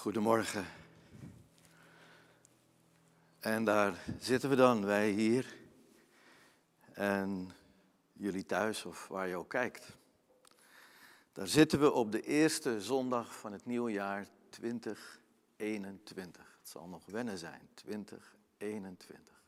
Goedemorgen. 0.00 0.64
En 3.40 3.64
daar 3.64 3.94
zitten 4.18 4.50
we 4.50 4.56
dan, 4.56 4.84
wij 4.84 5.10
hier. 5.10 5.56
En 6.92 7.50
jullie 8.12 8.46
thuis 8.46 8.84
of 8.84 9.08
waar 9.08 9.28
je 9.28 9.36
ook 9.36 9.48
kijkt. 9.48 9.96
Daar 11.32 11.46
zitten 11.46 11.80
we 11.80 11.92
op 11.92 12.12
de 12.12 12.22
eerste 12.22 12.80
zondag 12.80 13.34
van 13.34 13.52
het 13.52 13.66
nieuwe 13.66 13.92
jaar 13.92 14.26
2021. 14.48 16.58
Het 16.60 16.68
zal 16.68 16.88
nog 16.88 17.06
wennen 17.06 17.38
zijn, 17.38 17.68
2021. 17.74 19.42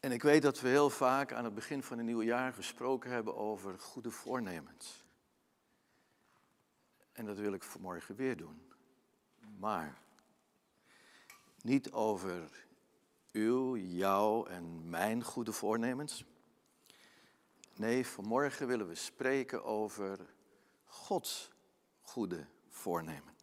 En 0.00 0.12
ik 0.12 0.22
weet 0.22 0.42
dat 0.42 0.60
we 0.60 0.68
heel 0.68 0.90
vaak 0.90 1.32
aan 1.32 1.44
het 1.44 1.54
begin 1.54 1.82
van 1.82 1.96
het 1.96 2.06
nieuwe 2.06 2.24
jaar 2.24 2.52
gesproken 2.52 3.10
hebben 3.10 3.36
over 3.36 3.78
goede 3.78 4.10
voornemens. 4.10 5.02
En 7.12 7.24
dat 7.24 7.36
wil 7.36 7.52
ik 7.52 7.62
vanmorgen 7.62 8.14
weer 8.14 8.36
doen. 8.36 8.72
Maar 9.58 10.00
niet 11.62 11.92
over 11.92 12.66
uw, 13.32 13.76
jouw 13.76 14.46
en 14.46 14.88
mijn 14.90 15.24
goede 15.24 15.52
voornemens. 15.52 16.24
Nee, 17.74 18.06
vanmorgen 18.06 18.66
willen 18.66 18.88
we 18.88 18.94
spreken 18.94 19.64
over 19.64 20.34
Gods 20.84 21.50
goede 22.00 22.46
voornemen. 22.68 23.34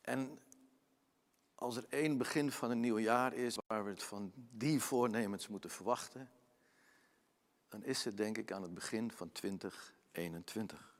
En 0.00 0.38
als 1.54 1.76
er 1.76 1.86
één 1.88 2.18
begin 2.18 2.52
van 2.52 2.70
een 2.70 2.80
nieuw 2.80 2.98
jaar 2.98 3.32
is 3.32 3.58
waar 3.66 3.84
we 3.84 3.90
het 3.90 4.02
van 4.02 4.32
die 4.34 4.80
voornemens 4.80 5.48
moeten 5.48 5.70
verwachten, 5.70 6.30
dan 7.74 7.84
is 7.84 8.04
het 8.04 8.16
denk 8.16 8.38
ik 8.38 8.52
aan 8.52 8.62
het 8.62 8.74
begin 8.74 9.10
van 9.10 9.32
2021. 9.32 10.94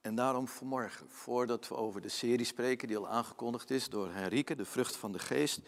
En 0.00 0.14
daarom 0.14 0.48
vanmorgen, 0.48 1.10
voordat 1.10 1.68
we 1.68 1.74
over 1.74 2.00
de 2.00 2.08
serie 2.08 2.44
spreken 2.44 2.88
die 2.88 2.96
al 2.96 3.08
aangekondigd 3.08 3.70
is 3.70 3.88
door 3.88 4.12
Henrike, 4.12 4.54
de 4.54 4.64
vrucht 4.64 4.96
van 4.96 5.12
de 5.12 5.18
geest, 5.18 5.60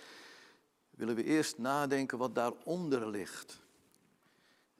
willen 0.91 1.14
we 1.14 1.25
eerst 1.25 1.58
nadenken 1.58 2.19
wat 2.19 2.34
daaronder 2.34 3.08
ligt. 3.08 3.61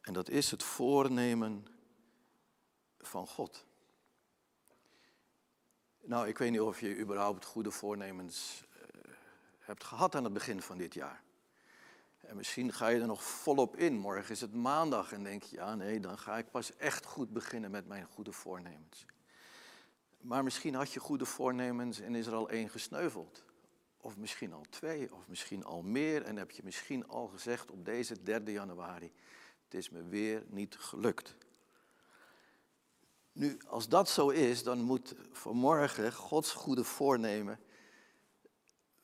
En 0.01 0.13
dat 0.13 0.29
is 0.29 0.51
het 0.51 0.63
voornemen 0.63 1.67
van 2.99 3.27
God. 3.27 3.65
Nou, 6.01 6.29
ik 6.29 6.39
weet 6.39 6.51
niet 6.51 6.61
of 6.61 6.81
je 6.81 6.99
überhaupt 6.99 7.45
goede 7.45 7.71
voornemens 7.71 8.65
uh, 8.73 9.13
hebt 9.59 9.85
gehad 9.85 10.15
aan 10.15 10.25
het 10.25 10.33
begin 10.33 10.63
van 10.63 10.79
dit 10.79 10.95
jaar. 10.95 11.27
En 12.21 12.37
misschien 12.37 12.73
ga 12.73 12.89
je 12.89 13.01
er 13.01 13.07
nog 13.07 13.23
volop 13.23 13.77
in. 13.77 13.99
Morgen 13.99 14.31
is 14.31 14.41
het 14.41 14.55
maandag 14.55 15.13
en 15.13 15.23
denk 15.23 15.43
je, 15.43 15.57
ja 15.57 15.75
nee, 15.75 16.01
dan 16.01 16.19
ga 16.19 16.39
ik 16.39 16.51
pas 16.51 16.77
echt 16.77 17.05
goed 17.05 17.33
beginnen 17.33 17.71
met 17.71 17.87
mijn 17.87 18.05
goede 18.05 18.33
voornemens. 18.33 19.07
Maar 20.21 20.45
misschien 20.45 20.75
had 20.75 20.93
je 20.93 21.01
goede 21.01 21.25
voornemens 21.25 22.01
en 22.01 22.15
is 22.15 22.27
er 22.27 22.35
al 22.35 22.49
één 22.49 22.69
gesneuveld. 22.69 23.45
Of 24.01 24.17
misschien 24.17 24.53
al 24.53 24.65
twee, 24.71 25.15
of 25.15 25.29
misschien 25.29 25.65
al 25.65 25.83
meer. 25.83 26.23
En 26.23 26.37
heb 26.37 26.51
je 26.51 26.63
misschien 26.65 27.09
al 27.09 27.27
gezegd 27.27 27.71
op 27.71 27.85
deze 27.85 28.23
3 28.23 28.53
januari, 28.53 29.13
het 29.65 29.75
is 29.75 29.91
me 29.91 30.09
weer 30.09 30.45
niet 30.49 30.77
gelukt. 30.77 31.37
Nu, 33.33 33.59
als 33.67 33.89
dat 33.89 34.09
zo 34.09 34.29
is, 34.29 34.63
dan 34.63 34.81
moet 34.81 35.15
vanmorgen 35.33 36.13
Gods 36.13 36.53
goede 36.53 36.85
voornemen 36.85 37.61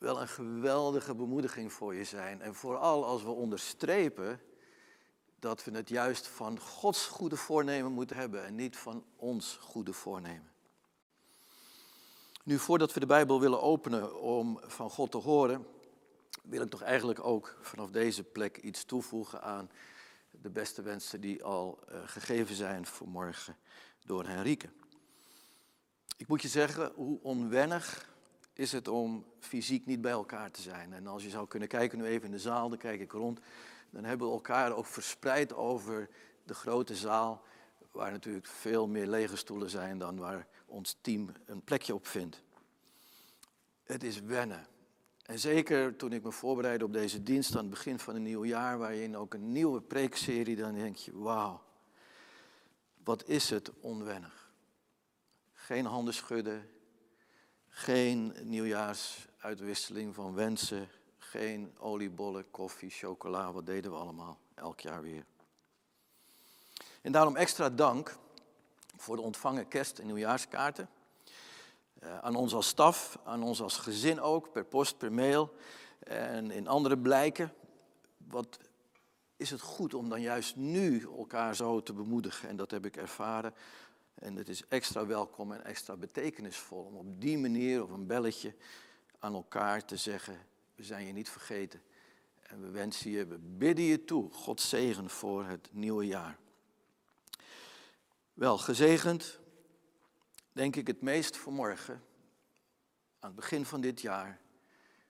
wel 0.05 0.21
een 0.21 0.27
geweldige 0.27 1.15
bemoediging 1.15 1.73
voor 1.73 1.95
je 1.95 2.03
zijn. 2.03 2.41
En 2.41 2.55
vooral 2.55 3.05
als 3.05 3.23
we 3.23 3.29
onderstrepen 3.29 4.41
dat 5.39 5.63
we 5.63 5.71
het 5.71 5.89
juist 5.89 6.27
van 6.27 6.59
Gods 6.59 7.05
goede 7.05 7.35
voornemen 7.35 7.91
moeten 7.91 8.15
hebben 8.15 8.45
en 8.45 8.55
niet 8.55 8.77
van 8.77 9.05
ons 9.15 9.57
goede 9.61 9.93
voornemen. 9.93 10.51
Nu, 12.43 12.59
voordat 12.59 12.93
we 12.93 12.99
de 12.99 13.05
Bijbel 13.05 13.39
willen 13.39 13.61
openen 13.61 14.21
om 14.21 14.59
van 14.63 14.89
God 14.89 15.11
te 15.11 15.17
horen, 15.17 15.67
wil 16.43 16.61
ik 16.61 16.69
toch 16.69 16.81
eigenlijk 16.81 17.23
ook 17.23 17.57
vanaf 17.61 17.89
deze 17.89 18.23
plek 18.23 18.57
iets 18.57 18.85
toevoegen 18.85 19.41
aan 19.41 19.71
de 20.31 20.49
beste 20.49 20.81
wensen 20.81 21.21
die 21.21 21.43
al 21.43 21.79
uh, 21.89 21.97
gegeven 22.05 22.55
zijn 22.55 22.85
voor 22.85 23.07
morgen 23.07 23.57
door 24.05 24.25
Henrike. 24.25 24.69
Ik 26.17 26.27
moet 26.27 26.41
je 26.41 26.47
zeggen 26.47 26.91
hoe 26.95 27.19
onwennig 27.21 28.13
is 28.57 28.71
het 28.71 28.87
om 28.87 29.25
fysiek 29.39 29.85
niet 29.85 30.01
bij 30.01 30.11
elkaar 30.11 30.51
te 30.51 30.61
zijn. 30.61 30.93
En 30.93 31.07
als 31.07 31.23
je 31.23 31.29
zou 31.29 31.47
kunnen 31.47 31.67
kijken 31.67 31.97
nu 31.97 32.05
even 32.05 32.25
in 32.25 32.31
de 32.31 32.39
zaal, 32.39 32.69
dan 32.69 32.77
kijk 32.77 32.99
ik 32.99 33.11
rond, 33.11 33.39
dan 33.89 34.03
hebben 34.03 34.27
we 34.27 34.33
elkaar 34.33 34.75
ook 34.75 34.85
verspreid 34.85 35.53
over 35.53 36.09
de 36.43 36.53
grote 36.53 36.95
zaal, 36.95 37.43
waar 37.91 38.11
natuurlijk 38.11 38.47
veel 38.47 38.87
meer 38.87 39.07
lege 39.07 39.35
stoelen 39.35 39.69
zijn 39.69 39.97
dan 39.97 40.17
waar 40.17 40.47
ons 40.65 40.97
team 41.01 41.29
een 41.45 41.61
plekje 41.61 41.93
op 41.93 42.07
vindt. 42.07 42.41
Het 43.83 44.03
is 44.03 44.19
wennen. 44.19 44.67
En 45.25 45.39
zeker 45.39 45.95
toen 45.95 46.13
ik 46.13 46.23
me 46.23 46.31
voorbereidde 46.31 46.85
op 46.85 46.93
deze 46.93 47.23
dienst 47.23 47.55
aan 47.55 47.61
het 47.61 47.69
begin 47.69 47.99
van 47.99 48.15
een 48.15 48.23
nieuw 48.23 48.45
jaar, 48.45 48.77
waarin 48.77 49.17
ook 49.17 49.33
een 49.33 49.51
nieuwe 49.51 49.81
preekserie, 49.81 50.55
dan 50.55 50.73
denk 50.73 50.95
je, 50.95 51.17
wauw, 51.17 51.61
wat 53.03 53.27
is 53.27 53.49
het 53.49 53.71
onwennig. 53.79 54.51
Geen 55.53 55.85
handen 55.85 56.13
schudden, 56.13 56.69
geen 57.77 58.35
nieuwjaarsuitwisseling 58.43 60.15
van 60.15 60.33
wensen, 60.33 60.87
geen 61.17 61.75
oliebollen, 61.79 62.51
koffie, 62.51 62.89
chocola, 62.89 63.51
wat 63.51 63.65
deden 63.65 63.91
we 63.91 63.97
allemaal, 63.97 64.37
elk 64.53 64.79
jaar 64.79 65.01
weer. 65.01 65.25
En 67.01 67.11
daarom 67.11 67.35
extra 67.35 67.69
dank 67.69 68.17
voor 68.97 69.15
de 69.15 69.21
ontvangen 69.21 69.67
kerst- 69.67 69.99
en 69.99 70.05
nieuwjaarskaarten. 70.05 70.89
Uh, 72.03 72.19
aan 72.19 72.35
ons 72.35 72.53
als 72.53 72.67
staf, 72.67 73.19
aan 73.23 73.43
ons 73.43 73.61
als 73.61 73.77
gezin 73.77 74.21
ook, 74.21 74.51
per 74.51 74.65
post, 74.65 74.97
per 74.97 75.11
mail 75.11 75.53
en 75.99 76.51
in 76.51 76.67
andere 76.67 76.97
blijken. 76.97 77.53
Wat 78.17 78.59
is 79.37 79.49
het 79.49 79.61
goed 79.61 79.93
om 79.93 80.09
dan 80.09 80.21
juist 80.21 80.55
nu 80.55 81.01
elkaar 81.17 81.55
zo 81.55 81.83
te 81.83 81.93
bemoedigen? 81.93 82.49
En 82.49 82.55
dat 82.55 82.71
heb 82.71 82.85
ik 82.85 82.97
ervaren 82.97 83.53
en 84.15 84.35
het 84.35 84.49
is 84.49 84.67
extra 84.67 85.05
welkom 85.05 85.51
en 85.51 85.63
extra 85.63 85.95
betekenisvol 85.95 86.83
om 86.83 86.95
op 86.95 87.21
die 87.21 87.37
manier 87.37 87.83
of 87.83 87.89
een 87.89 88.07
belletje 88.07 88.55
aan 89.19 89.33
elkaar 89.33 89.85
te 89.85 89.97
zeggen, 89.97 90.47
we 90.75 90.83
zijn 90.83 91.05
je 91.05 91.13
niet 91.13 91.29
vergeten. 91.29 91.81
En 92.41 92.61
we 92.61 92.69
wensen 92.69 93.11
je, 93.11 93.25
we 93.25 93.37
bidden 93.37 93.85
je 93.85 94.05
toe, 94.05 94.31
God 94.31 94.61
zegen 94.61 95.09
voor 95.09 95.45
het 95.45 95.69
nieuwe 95.71 96.05
jaar. 96.05 96.37
Wel, 98.33 98.57
gezegend, 98.57 99.39
denk 100.51 100.75
ik 100.75 100.87
het 100.87 101.01
meest 101.01 101.37
vanmorgen, 101.37 102.03
aan 103.19 103.29
het 103.29 103.35
begin 103.35 103.65
van 103.65 103.81
dit 103.81 104.01
jaar, 104.01 104.41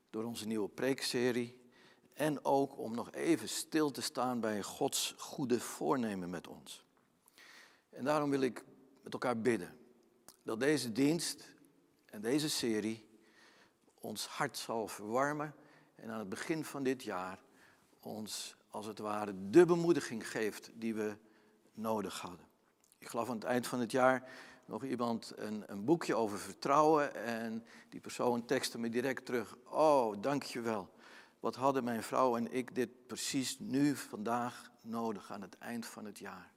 door 0.10 0.24
onze 0.24 0.48
nieuwe 0.48 0.70
preekserie. 0.70 1.64
En 2.14 2.46
ook 2.46 2.78
om 2.78 2.96
nog 2.96 3.12
even 3.12 3.50
stil 3.50 3.92
te 3.92 4.02
staan 4.02 4.40
bij 4.40 4.64
Gods 4.64 5.14
goede 5.18 5.60
voornemen 5.60 6.30
met 6.30 6.48
ons. 6.48 6.86
En 7.90 8.04
daarom 8.04 8.30
wil 8.30 8.42
ik 8.42 8.64
met 9.06 9.14
elkaar 9.14 9.42
bidden. 9.42 9.78
Dat 10.44 10.60
deze 10.60 10.92
dienst 10.92 11.54
en 12.06 12.22
deze 12.22 12.50
serie 12.50 13.08
ons 14.00 14.28
hart 14.28 14.58
zal 14.58 14.88
verwarmen 14.88 15.56
en 15.96 16.10
aan 16.10 16.20
het 16.20 16.30
begin 16.30 16.66
van 16.66 16.84
dit 16.84 17.04
jaar 17.04 17.40
ons 18.00 18.56
als 18.70 18.86
het 18.86 19.00
ware 19.00 19.50
de 19.50 19.66
bemoediging 19.66 20.30
geeft 20.30 20.72
die 20.74 20.96
we 20.96 21.18
nodig 21.74 22.20
hadden. 22.20 22.48
Ik 22.98 23.08
geloof 23.08 23.30
aan 23.30 23.36
het 23.36 23.44
eind 23.44 23.68
van 23.68 23.80
het 23.80 23.92
jaar 23.92 24.30
nog 24.66 24.84
iemand 24.84 25.34
een, 25.36 25.64
een 25.68 25.86
boekje 25.86 26.16
over 26.16 26.40
vertrouwen 26.40 27.16
en 27.16 27.66
die 27.90 28.00
persoon 28.00 28.46
tekstte 28.46 28.78
me 28.78 28.90
direct 28.90 29.26
terug. 29.26 29.56
Oh, 29.66 30.22
dankjewel. 30.22 30.90
Wat 31.40 31.56
hadden 31.56 31.84
mijn 31.84 32.04
vrouw 32.04 32.38
en 32.38 32.52
ik 32.54 32.76
dit 32.76 33.08
precies 33.08 33.60
nu, 33.60 33.96
vandaag 33.96 34.72
nodig 34.82 35.32
aan 35.32 35.42
het 35.42 35.58
eind 35.58 35.86
van 35.86 36.06
het 36.06 36.20
jaar. 36.20 36.55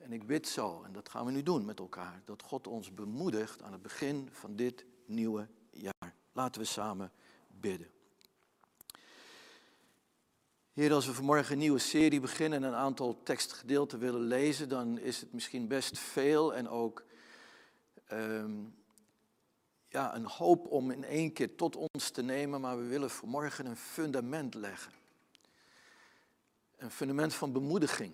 En 0.00 0.12
ik 0.12 0.26
bid 0.26 0.48
zo, 0.48 0.82
en 0.82 0.92
dat 0.92 1.08
gaan 1.08 1.24
we 1.24 1.30
nu 1.30 1.42
doen 1.42 1.64
met 1.64 1.78
elkaar, 1.78 2.22
dat 2.24 2.42
God 2.42 2.66
ons 2.66 2.94
bemoedigt 2.94 3.62
aan 3.62 3.72
het 3.72 3.82
begin 3.82 4.28
van 4.32 4.56
dit 4.56 4.84
nieuwe 5.06 5.48
jaar. 5.70 6.14
Laten 6.32 6.60
we 6.60 6.66
samen 6.66 7.12
bidden. 7.48 7.90
Heer, 10.72 10.92
als 10.92 11.06
we 11.06 11.14
vanmorgen 11.14 11.52
een 11.52 11.58
nieuwe 11.58 11.78
serie 11.78 12.20
beginnen 12.20 12.62
en 12.62 12.68
een 12.68 12.78
aantal 12.78 13.22
tekstgedeelten 13.22 13.98
willen 13.98 14.20
lezen, 14.20 14.68
dan 14.68 14.98
is 14.98 15.20
het 15.20 15.32
misschien 15.32 15.68
best 15.68 15.98
veel 15.98 16.54
en 16.54 16.68
ook 16.68 17.04
um, 18.12 18.74
ja, 19.88 20.14
een 20.14 20.26
hoop 20.26 20.66
om 20.66 20.90
in 20.90 21.04
één 21.04 21.32
keer 21.32 21.54
tot 21.56 21.76
ons 21.76 22.10
te 22.10 22.22
nemen, 22.22 22.60
maar 22.60 22.78
we 22.78 22.84
willen 22.84 23.10
vanmorgen 23.10 23.66
een 23.66 23.76
fundament 23.76 24.54
leggen. 24.54 24.92
Een 26.76 26.90
fundament 26.90 27.34
van 27.34 27.52
bemoediging. 27.52 28.12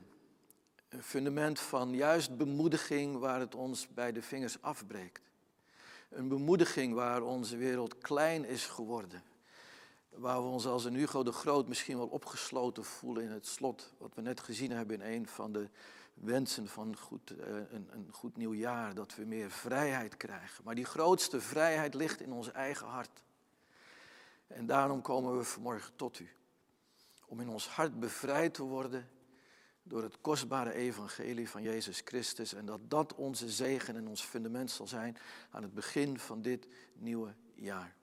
Een 0.96 1.02
fundament 1.02 1.60
van 1.60 1.94
juist 1.94 2.36
bemoediging 2.36 3.18
waar 3.18 3.40
het 3.40 3.54
ons 3.54 3.88
bij 3.88 4.12
de 4.12 4.22
vingers 4.22 4.62
afbreekt. 4.62 5.22
Een 6.08 6.28
bemoediging 6.28 6.94
waar 6.94 7.22
onze 7.22 7.56
wereld 7.56 7.98
klein 7.98 8.44
is 8.44 8.66
geworden. 8.66 9.22
Waar 10.08 10.42
we 10.42 10.48
ons 10.48 10.66
als 10.66 10.84
een 10.84 10.94
Hugo 10.94 11.22
de 11.22 11.32
Groot 11.32 11.68
misschien 11.68 11.96
wel 11.96 12.06
opgesloten 12.06 12.84
voelen 12.84 13.22
in 13.22 13.30
het 13.30 13.46
slot. 13.46 13.92
Wat 13.98 14.14
we 14.14 14.20
net 14.20 14.40
gezien 14.40 14.70
hebben 14.70 15.00
in 15.00 15.12
een 15.12 15.26
van 15.26 15.52
de 15.52 15.68
wensen 16.14 16.68
van 16.68 16.96
goed, 16.96 17.30
eh, 17.30 17.54
een, 17.54 17.88
een 17.90 18.08
goed 18.12 18.36
nieuw 18.36 18.54
jaar, 18.54 18.94
dat 18.94 19.14
we 19.14 19.24
meer 19.24 19.50
vrijheid 19.50 20.16
krijgen. 20.16 20.64
Maar 20.64 20.74
die 20.74 20.84
grootste 20.84 21.40
vrijheid 21.40 21.94
ligt 21.94 22.20
in 22.20 22.32
ons 22.32 22.52
eigen 22.52 22.86
hart. 22.86 23.22
En 24.46 24.66
daarom 24.66 25.02
komen 25.02 25.36
we 25.36 25.44
vanmorgen 25.44 25.96
tot 25.96 26.18
u. 26.18 26.28
Om 27.26 27.40
in 27.40 27.48
ons 27.48 27.68
hart 27.68 28.00
bevrijd 28.00 28.54
te 28.54 28.62
worden 28.62 29.08
door 29.88 30.02
het 30.02 30.20
kostbare 30.20 30.72
evangelie 30.72 31.50
van 31.50 31.62
Jezus 31.62 32.00
Christus. 32.04 32.52
En 32.54 32.66
dat 32.66 32.90
dat 32.90 33.14
onze 33.14 33.50
zegen 33.50 33.96
en 33.96 34.08
ons 34.08 34.22
fundament 34.22 34.70
zal 34.70 34.86
zijn 34.86 35.16
aan 35.50 35.62
het 35.62 35.74
begin 35.74 36.18
van 36.18 36.42
dit 36.42 36.68
nieuwe 36.94 37.34
jaar. 37.54 37.94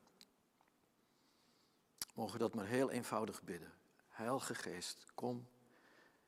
Mogen 2.13 2.33
we 2.33 2.39
dat 2.39 2.55
maar 2.55 2.65
heel 2.65 2.91
eenvoudig 2.91 3.43
bidden. 3.43 3.73
Heilige 4.07 4.55
Geest, 4.55 5.05
kom 5.15 5.47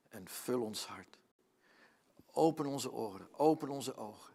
en 0.10 0.28
vul 0.28 0.62
ons 0.62 0.86
hart. 0.86 1.18
Open 2.32 2.66
onze 2.66 2.92
oren, 2.92 3.40
open 3.40 3.70
onze 3.70 3.96
ogen. 3.96 4.34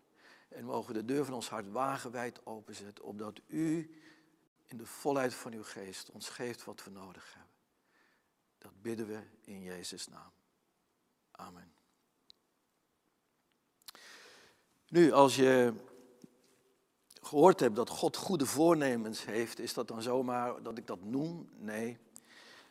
En 0.49 0.64
mogen 0.64 0.94
de 0.94 1.05
deur 1.05 1.25
van 1.25 1.34
ons 1.34 1.49
hart 1.49 1.70
wagenwijd 1.70 2.46
openzetten, 2.46 3.05
opdat 3.05 3.40
u 3.46 3.94
in 4.64 4.76
de 4.76 4.87
volheid 4.87 5.34
van 5.34 5.52
uw 5.52 5.62
geest 5.62 6.11
ons 6.11 6.28
geeft 6.28 6.64
wat 6.64 6.84
we 6.84 6.90
nodig 6.90 7.34
hebben. 7.34 7.52
Dat 8.58 8.82
bidden 8.82 9.06
we 9.06 9.22
in 9.40 9.62
Jezus' 9.62 10.08
naam. 10.08 10.39
Amen. 11.40 11.72
Nu, 14.88 15.12
als 15.12 15.37
je 15.37 15.75
gehoord 17.22 17.60
hebt 17.60 17.76
dat 17.76 17.88
God 17.88 18.16
goede 18.16 18.46
voornemens 18.46 19.25
heeft, 19.25 19.58
is 19.58 19.75
dat 19.75 19.88
dan 19.88 20.02
zomaar 20.02 20.62
dat 20.62 20.78
ik 20.78 20.87
dat 20.87 21.04
noem? 21.04 21.48
Nee, 21.58 21.98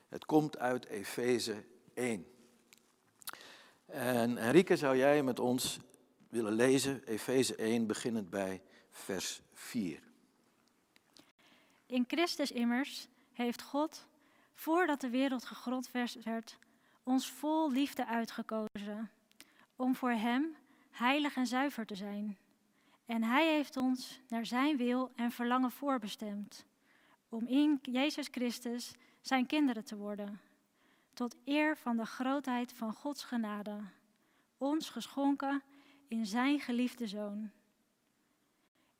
het 0.07 0.25
komt 0.25 0.57
uit 0.57 0.85
Efeze 0.85 1.63
1. 1.93 2.27
En 3.85 4.37
Henrike, 4.37 4.77
zou 4.77 4.97
jij 4.97 5.23
met 5.23 5.39
ons 5.39 5.79
willen 6.29 6.53
lezen, 6.53 7.03
Efeze 7.03 7.55
1, 7.55 7.87
beginnend 7.87 8.29
bij 8.29 8.61
vers 8.89 9.41
4. 9.53 9.99
In 11.85 12.05
Christus 12.07 12.51
immers 12.51 13.07
heeft 13.33 13.61
God, 13.61 14.05
voordat 14.53 15.01
de 15.01 15.09
wereld 15.09 15.45
gegrond 15.45 15.91
werd, 15.91 16.57
ons 17.09 17.31
vol 17.31 17.71
liefde 17.71 18.05
uitgekozen, 18.05 19.09
om 19.75 19.95
voor 19.95 20.11
Hem 20.11 20.55
heilig 20.91 21.35
en 21.35 21.47
zuiver 21.47 21.85
te 21.85 21.95
zijn. 21.95 22.37
En 23.05 23.23
Hij 23.23 23.53
heeft 23.53 23.77
ons 23.77 24.19
naar 24.27 24.45
Zijn 24.45 24.77
wil 24.77 25.11
en 25.15 25.31
verlangen 25.31 25.71
voorbestemd, 25.71 26.65
om 27.29 27.47
in 27.47 27.79
Jezus 27.81 28.27
Christus 28.31 28.95
Zijn 29.21 29.45
kinderen 29.45 29.85
te 29.85 29.95
worden, 29.95 30.39
tot 31.13 31.35
eer 31.45 31.77
van 31.77 31.97
de 31.97 32.05
grootheid 32.05 32.73
van 32.73 32.93
Gods 32.93 33.23
genade, 33.23 33.79
ons 34.57 34.89
geschonken 34.89 35.61
in 36.07 36.25
Zijn 36.25 36.59
geliefde 36.59 37.07
Zoon. 37.07 37.51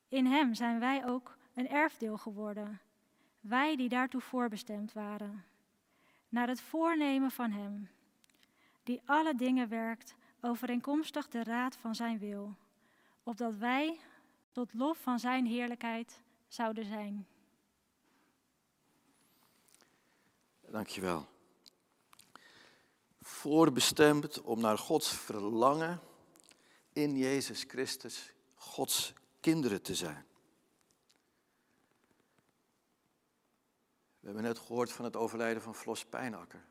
In 0.08 0.26
Hem 0.26 0.54
zijn 0.54 0.78
wij 0.78 1.06
ook 1.06 1.36
een 1.54 1.68
erfdeel 1.68 2.18
geworden, 2.18 2.80
wij 3.40 3.76
die 3.76 3.88
daartoe 3.88 4.20
voorbestemd 4.20 4.92
waren, 4.92 5.44
naar 6.28 6.48
het 6.48 6.60
voornemen 6.60 7.30
van 7.30 7.50
Hem, 7.50 7.88
die 8.82 9.00
alle 9.04 9.34
dingen 9.34 9.68
werkt 9.68 10.14
overeenkomstig 10.40 11.28
de 11.28 11.42
raad 11.42 11.76
van 11.76 11.94
Zijn 11.94 12.18
wil, 12.18 12.56
opdat 13.22 13.54
wij 13.54 14.00
tot 14.52 14.74
lof 14.74 14.98
van 14.98 15.18
Zijn 15.18 15.46
heerlijkheid 15.46 16.22
zouden 16.48 16.84
zijn. 16.84 17.26
Dankjewel. 20.60 21.28
Voorbestemd 23.20 24.40
om 24.40 24.60
naar 24.60 24.78
Gods 24.78 25.12
verlangen 25.12 26.00
in 26.92 27.16
Jezus 27.16 27.64
Christus 27.68 28.32
Gods 28.54 29.12
kinderen 29.40 29.82
te 29.82 29.94
zijn. 29.94 30.24
We 34.20 34.26
hebben 34.26 34.42
net 34.42 34.58
gehoord 34.58 34.92
van 34.92 35.04
het 35.04 35.16
overlijden 35.16 35.62
van 35.62 35.74
Flos 35.74 36.04
Pijnakker. 36.04 36.64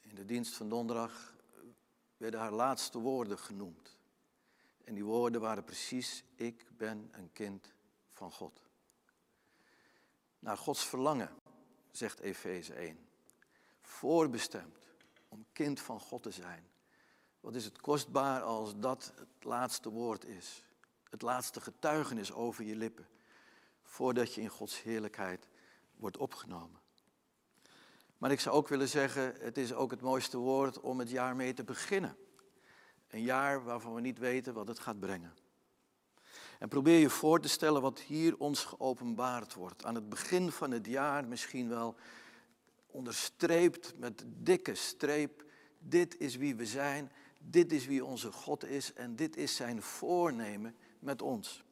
In 0.00 0.14
de 0.14 0.24
dienst 0.24 0.54
van 0.54 0.68
donderdag 0.68 1.34
werden 2.20 2.40
haar 2.40 2.52
laatste 2.52 2.98
woorden 2.98 3.38
genoemd. 3.38 3.96
En 4.84 4.94
die 4.94 5.04
woorden 5.04 5.40
waren 5.40 5.64
precies, 5.64 6.24
ik 6.34 6.66
ben 6.76 7.08
een 7.12 7.32
kind 7.32 7.72
van 8.08 8.32
God. 8.32 8.60
Naar 10.38 10.56
Gods 10.56 10.86
verlangen, 10.86 11.30
zegt 11.90 12.20
Efeze 12.20 12.74
1. 12.74 12.98
Voorbestemd 13.80 14.86
om 15.28 15.46
kind 15.52 15.80
van 15.80 16.00
God 16.00 16.22
te 16.22 16.30
zijn. 16.30 16.70
Wat 17.40 17.54
is 17.54 17.64
het 17.64 17.80
kostbaar 17.80 18.42
als 18.42 18.78
dat 18.78 19.12
het 19.16 19.44
laatste 19.44 19.90
woord 19.90 20.24
is. 20.24 20.62
Het 21.10 21.22
laatste 21.22 21.60
getuigenis 21.60 22.32
over 22.32 22.64
je 22.64 22.76
lippen. 22.76 23.08
Voordat 23.82 24.34
je 24.34 24.40
in 24.40 24.48
Gods 24.48 24.82
heerlijkheid 24.82 25.48
wordt 25.96 26.16
opgenomen. 26.16 26.79
Maar 28.20 28.30
ik 28.30 28.40
zou 28.40 28.56
ook 28.56 28.68
willen 28.68 28.88
zeggen, 28.88 29.34
het 29.38 29.58
is 29.58 29.72
ook 29.72 29.90
het 29.90 30.00
mooiste 30.00 30.36
woord 30.36 30.80
om 30.80 30.98
het 30.98 31.10
jaar 31.10 31.36
mee 31.36 31.52
te 31.52 31.64
beginnen. 31.64 32.16
Een 33.08 33.22
jaar 33.22 33.64
waarvan 33.64 33.94
we 33.94 34.00
niet 34.00 34.18
weten 34.18 34.54
wat 34.54 34.68
het 34.68 34.78
gaat 34.78 35.00
brengen. 35.00 35.34
En 36.58 36.68
probeer 36.68 36.98
je 36.98 37.10
voor 37.10 37.40
te 37.40 37.48
stellen 37.48 37.82
wat 37.82 38.00
hier 38.00 38.36
ons 38.38 38.64
geopenbaard 38.64 39.54
wordt. 39.54 39.84
Aan 39.84 39.94
het 39.94 40.08
begin 40.08 40.50
van 40.50 40.70
het 40.70 40.86
jaar 40.86 41.28
misschien 41.28 41.68
wel 41.68 41.96
onderstreept 42.86 43.98
met 43.98 44.24
dikke 44.26 44.74
streep. 44.74 45.44
Dit 45.78 46.18
is 46.18 46.36
wie 46.36 46.54
we 46.54 46.66
zijn, 46.66 47.12
dit 47.38 47.72
is 47.72 47.86
wie 47.86 48.04
onze 48.04 48.32
God 48.32 48.64
is 48.64 48.92
en 48.92 49.16
dit 49.16 49.36
is 49.36 49.56
zijn 49.56 49.82
voornemen 49.82 50.76
met 50.98 51.22
ons. 51.22 51.64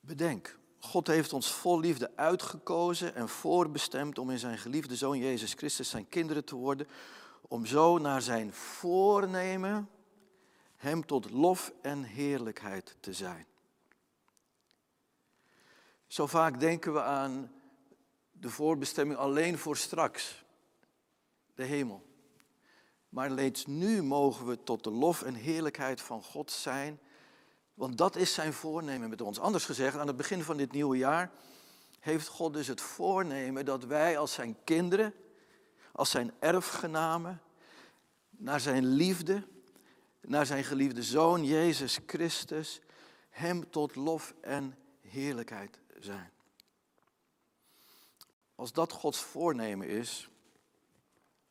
Bedenk, 0.00 0.58
God 0.80 1.06
heeft 1.06 1.32
ons 1.32 1.52
vol 1.52 1.80
liefde 1.80 2.10
uitgekozen 2.16 3.14
en 3.14 3.28
voorbestemd 3.28 4.18
om 4.18 4.30
in 4.30 4.38
zijn 4.38 4.58
geliefde 4.58 4.96
Zoon 4.96 5.18
Jezus 5.18 5.52
Christus 5.52 5.90
zijn 5.90 6.08
kinderen 6.08 6.44
te 6.44 6.56
worden, 6.56 6.88
om 7.48 7.66
zo 7.66 7.98
naar 7.98 8.22
zijn 8.22 8.52
voornemen 8.52 9.90
hem 10.76 11.06
tot 11.06 11.30
lof 11.30 11.72
en 11.82 12.02
heerlijkheid 12.02 12.96
te 13.00 13.12
zijn. 13.12 13.46
Zo 16.06 16.26
vaak 16.26 16.60
denken 16.60 16.92
we 16.92 17.02
aan 17.02 17.52
de 18.32 18.50
voorbestemming 18.50 19.18
alleen 19.18 19.58
voor 19.58 19.76
straks, 19.76 20.44
de 21.54 21.64
hemel. 21.64 22.06
Maar 23.08 23.32
reeds 23.32 23.66
nu 23.66 24.02
mogen 24.02 24.46
we 24.46 24.62
tot 24.62 24.84
de 24.84 24.90
lof 24.90 25.22
en 25.22 25.34
heerlijkheid 25.34 26.00
van 26.00 26.22
God 26.22 26.50
zijn 26.50 27.00
want 27.80 27.98
dat 27.98 28.16
is 28.16 28.34
zijn 28.34 28.52
voornemen 28.52 29.08
met 29.08 29.20
ons. 29.20 29.38
Anders 29.38 29.64
gezegd, 29.64 29.96
aan 29.96 30.06
het 30.06 30.16
begin 30.16 30.42
van 30.42 30.56
dit 30.56 30.72
nieuwe 30.72 30.96
jaar 30.96 31.30
heeft 32.00 32.28
God 32.28 32.52
dus 32.52 32.66
het 32.66 32.80
voornemen 32.80 33.64
dat 33.64 33.84
wij 33.84 34.18
als 34.18 34.32
zijn 34.32 34.56
kinderen, 34.64 35.14
als 35.92 36.10
zijn 36.10 36.32
erfgenamen, 36.38 37.42
naar 38.30 38.60
zijn 38.60 38.86
liefde, 38.86 39.46
naar 40.20 40.46
zijn 40.46 40.64
geliefde 40.64 41.02
zoon 41.02 41.44
Jezus 41.44 41.98
Christus, 42.06 42.80
hem 43.30 43.70
tot 43.70 43.94
lof 43.94 44.34
en 44.40 44.76
heerlijkheid 45.00 45.78
zijn. 45.98 46.30
Als 48.54 48.72
dat 48.72 48.92
Gods 48.92 49.18
voornemen 49.18 49.88
is, 49.88 50.28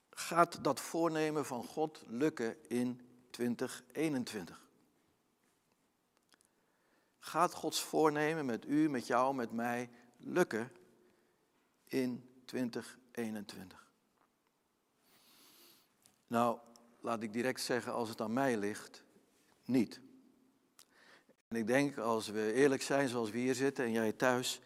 gaat 0.10 0.64
dat 0.64 0.80
voornemen 0.80 1.46
van 1.46 1.64
God 1.64 2.04
lukken 2.08 2.56
in 2.68 3.02
2021 3.30 4.68
gaat 7.20 7.54
Gods 7.54 7.82
voornemen 7.82 8.46
met 8.46 8.66
u, 8.68 8.90
met 8.90 9.08
jou, 9.08 9.36
met 9.36 9.52
mij 9.52 9.90
lukken 10.18 10.72
in 11.88 12.30
2021? 12.46 13.88
Nou, 16.28 16.60
laat 17.00 17.24
ik 17.24 17.34
direct 17.34 17.62
zeggen, 17.62 17.94
als 17.94 18.10
het 18.10 18.22
aan 18.22 18.34
mij 18.34 18.58
ligt, 18.58 19.04
niet. 19.66 20.02
En 21.48 21.56
ik 21.56 21.68
denk, 21.68 21.98
als 21.98 22.28
we 22.28 22.54
eerlijk 22.54 22.82
zijn 22.82 23.08
zoals 23.08 23.30
we 23.30 23.38
hier 23.38 23.56
zitten 23.56 23.86
en 23.86 23.92
jij 23.92 24.12
thuis, 24.12 24.62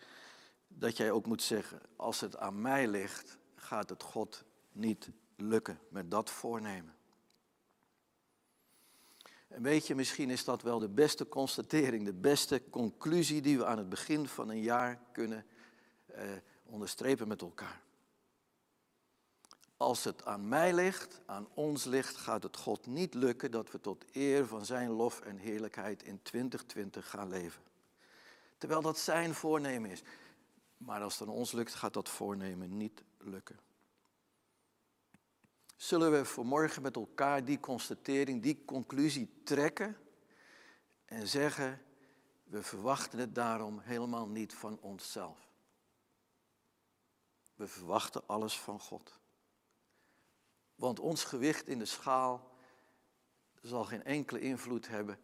dat 0.67 0.97
jij 0.97 1.11
ook 1.11 1.25
moet 1.25 1.41
zeggen, 1.41 1.81
als 1.95 2.19
het 2.19 2.37
aan 2.37 2.61
mij 2.61 2.87
ligt, 2.87 3.37
gaat 3.55 3.89
het 3.89 4.03
God 4.03 4.43
niet 4.71 5.09
lukken 5.35 5.79
met 5.89 6.11
dat 6.11 6.29
voornemen. 6.29 6.95
En 9.53 9.61
weet 9.61 9.87
je, 9.87 9.95
misschien 9.95 10.29
is 10.29 10.43
dat 10.43 10.61
wel 10.61 10.79
de 10.79 10.89
beste 10.89 11.27
constatering, 11.27 12.05
de 12.05 12.13
beste 12.13 12.61
conclusie 12.69 13.41
die 13.41 13.57
we 13.57 13.65
aan 13.65 13.77
het 13.77 13.89
begin 13.89 14.27
van 14.27 14.49
een 14.49 14.61
jaar 14.61 14.99
kunnen 15.11 15.45
eh, 16.05 16.23
onderstrepen 16.63 17.27
met 17.27 17.41
elkaar. 17.41 17.81
Als 19.77 20.03
het 20.03 20.25
aan 20.25 20.47
mij 20.47 20.73
ligt, 20.73 21.21
aan 21.25 21.47
ons 21.53 21.83
ligt, 21.83 22.15
gaat 22.15 22.43
het 22.43 22.57
God 22.57 22.85
niet 22.85 23.13
lukken 23.13 23.51
dat 23.51 23.71
we 23.71 23.79
tot 23.79 24.05
eer 24.11 24.47
van 24.47 24.65
Zijn 24.65 24.89
lof 24.89 25.21
en 25.21 25.37
heerlijkheid 25.37 26.03
in 26.03 26.21
2020 26.21 27.09
gaan 27.09 27.29
leven. 27.29 27.61
Terwijl 28.57 28.81
dat 28.81 28.97
Zijn 28.97 29.33
voornemen 29.33 29.89
is. 29.89 30.01
Maar 30.77 31.01
als 31.01 31.19
het 31.19 31.27
aan 31.27 31.33
ons 31.33 31.51
lukt, 31.51 31.73
gaat 31.73 31.93
dat 31.93 32.09
voornemen 32.09 32.77
niet 32.77 33.03
lukken. 33.17 33.59
Zullen 35.83 36.11
we 36.11 36.25
vanmorgen 36.25 36.81
met 36.81 36.95
elkaar 36.95 37.45
die 37.45 37.59
constatering, 37.59 38.41
die 38.41 38.65
conclusie 38.65 39.41
trekken 39.43 39.97
en 41.05 41.27
zeggen, 41.27 41.81
we 42.43 42.63
verwachten 42.63 43.19
het 43.19 43.35
daarom 43.35 43.79
helemaal 43.79 44.27
niet 44.27 44.53
van 44.53 44.79
onszelf. 44.81 45.49
We 47.55 47.67
verwachten 47.67 48.27
alles 48.27 48.59
van 48.59 48.79
God. 48.79 49.19
Want 50.75 50.99
ons 50.99 51.23
gewicht 51.23 51.67
in 51.67 51.79
de 51.79 51.85
schaal 51.85 52.55
zal 53.61 53.83
geen 53.85 54.03
enkele 54.03 54.39
invloed 54.39 54.87
hebben. 54.87 55.19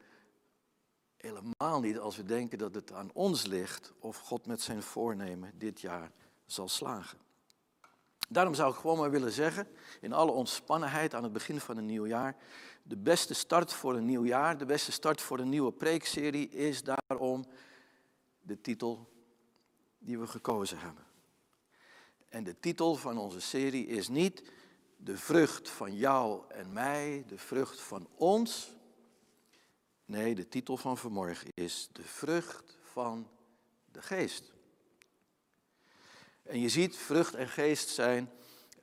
Helemaal 1.18 1.80
niet 1.80 2.00
als 2.00 2.16
we 2.16 2.24
denken 2.24 2.58
dat 2.58 2.76
het 2.76 2.92
aan 2.92 3.12
ons 3.14 3.46
ligt 3.46 3.94
of 4.00 4.18
God 4.18 4.46
met 4.46 4.62
zijn 4.62 4.84
voornemen 4.84 5.58
dit 5.58 5.82
jaar 5.82 6.12
zal 6.46 6.70
slagen. 6.70 7.29
Daarom 8.32 8.54
zou 8.54 8.72
ik 8.72 8.80
gewoon 8.80 8.98
maar 8.98 9.12
willen 9.12 9.32
zeggen, 9.32 9.68
in 10.02 10.14
alle 10.14 10.32
ontspannenheid 10.32 11.16
aan 11.16 11.24
het 11.24 11.34
begin 11.34 11.60
van 11.60 11.78
een 11.78 11.86
nieuw 11.86 12.06
jaar, 12.06 12.36
de 12.84 12.98
beste 12.98 13.34
start 13.34 13.74
voor 13.74 13.96
een 13.96 14.06
nieuw 14.06 14.26
jaar, 14.26 14.58
de 14.58 14.66
beste 14.66 14.92
start 14.92 15.22
voor 15.22 15.40
een 15.40 15.50
nieuwe 15.50 15.72
preekserie 15.72 16.50
is 16.50 16.84
daarom 16.84 17.46
de 18.42 18.62
titel 18.62 19.10
die 19.98 20.20
we 20.20 20.28
gekozen 20.28 20.80
hebben. 20.80 21.04
En 22.30 22.44
de 22.44 22.60
titel 22.60 22.96
van 22.96 23.18
onze 23.18 23.42
serie 23.42 23.88
is 23.88 24.08
niet 24.08 24.52
de 24.98 25.18
vrucht 25.18 25.70
van 25.70 25.96
jou 25.96 26.44
en 26.48 26.74
mij, 26.74 27.24
de 27.28 27.38
vrucht 27.38 27.82
van 27.82 28.08
ons. 28.16 28.76
Nee, 30.06 30.36
de 30.36 30.48
titel 30.48 30.78
van 30.78 30.98
vanmorgen 30.98 31.50
is 31.54 31.90
de 31.92 32.04
vrucht 32.04 32.78
van 32.82 33.28
de 33.92 34.02
geest. 34.02 34.54
En 36.50 36.60
je 36.60 36.70
ziet, 36.70 36.98
vrucht 36.98 37.36
en 37.36 37.48
geest 37.48 37.90
zijn 37.90 38.32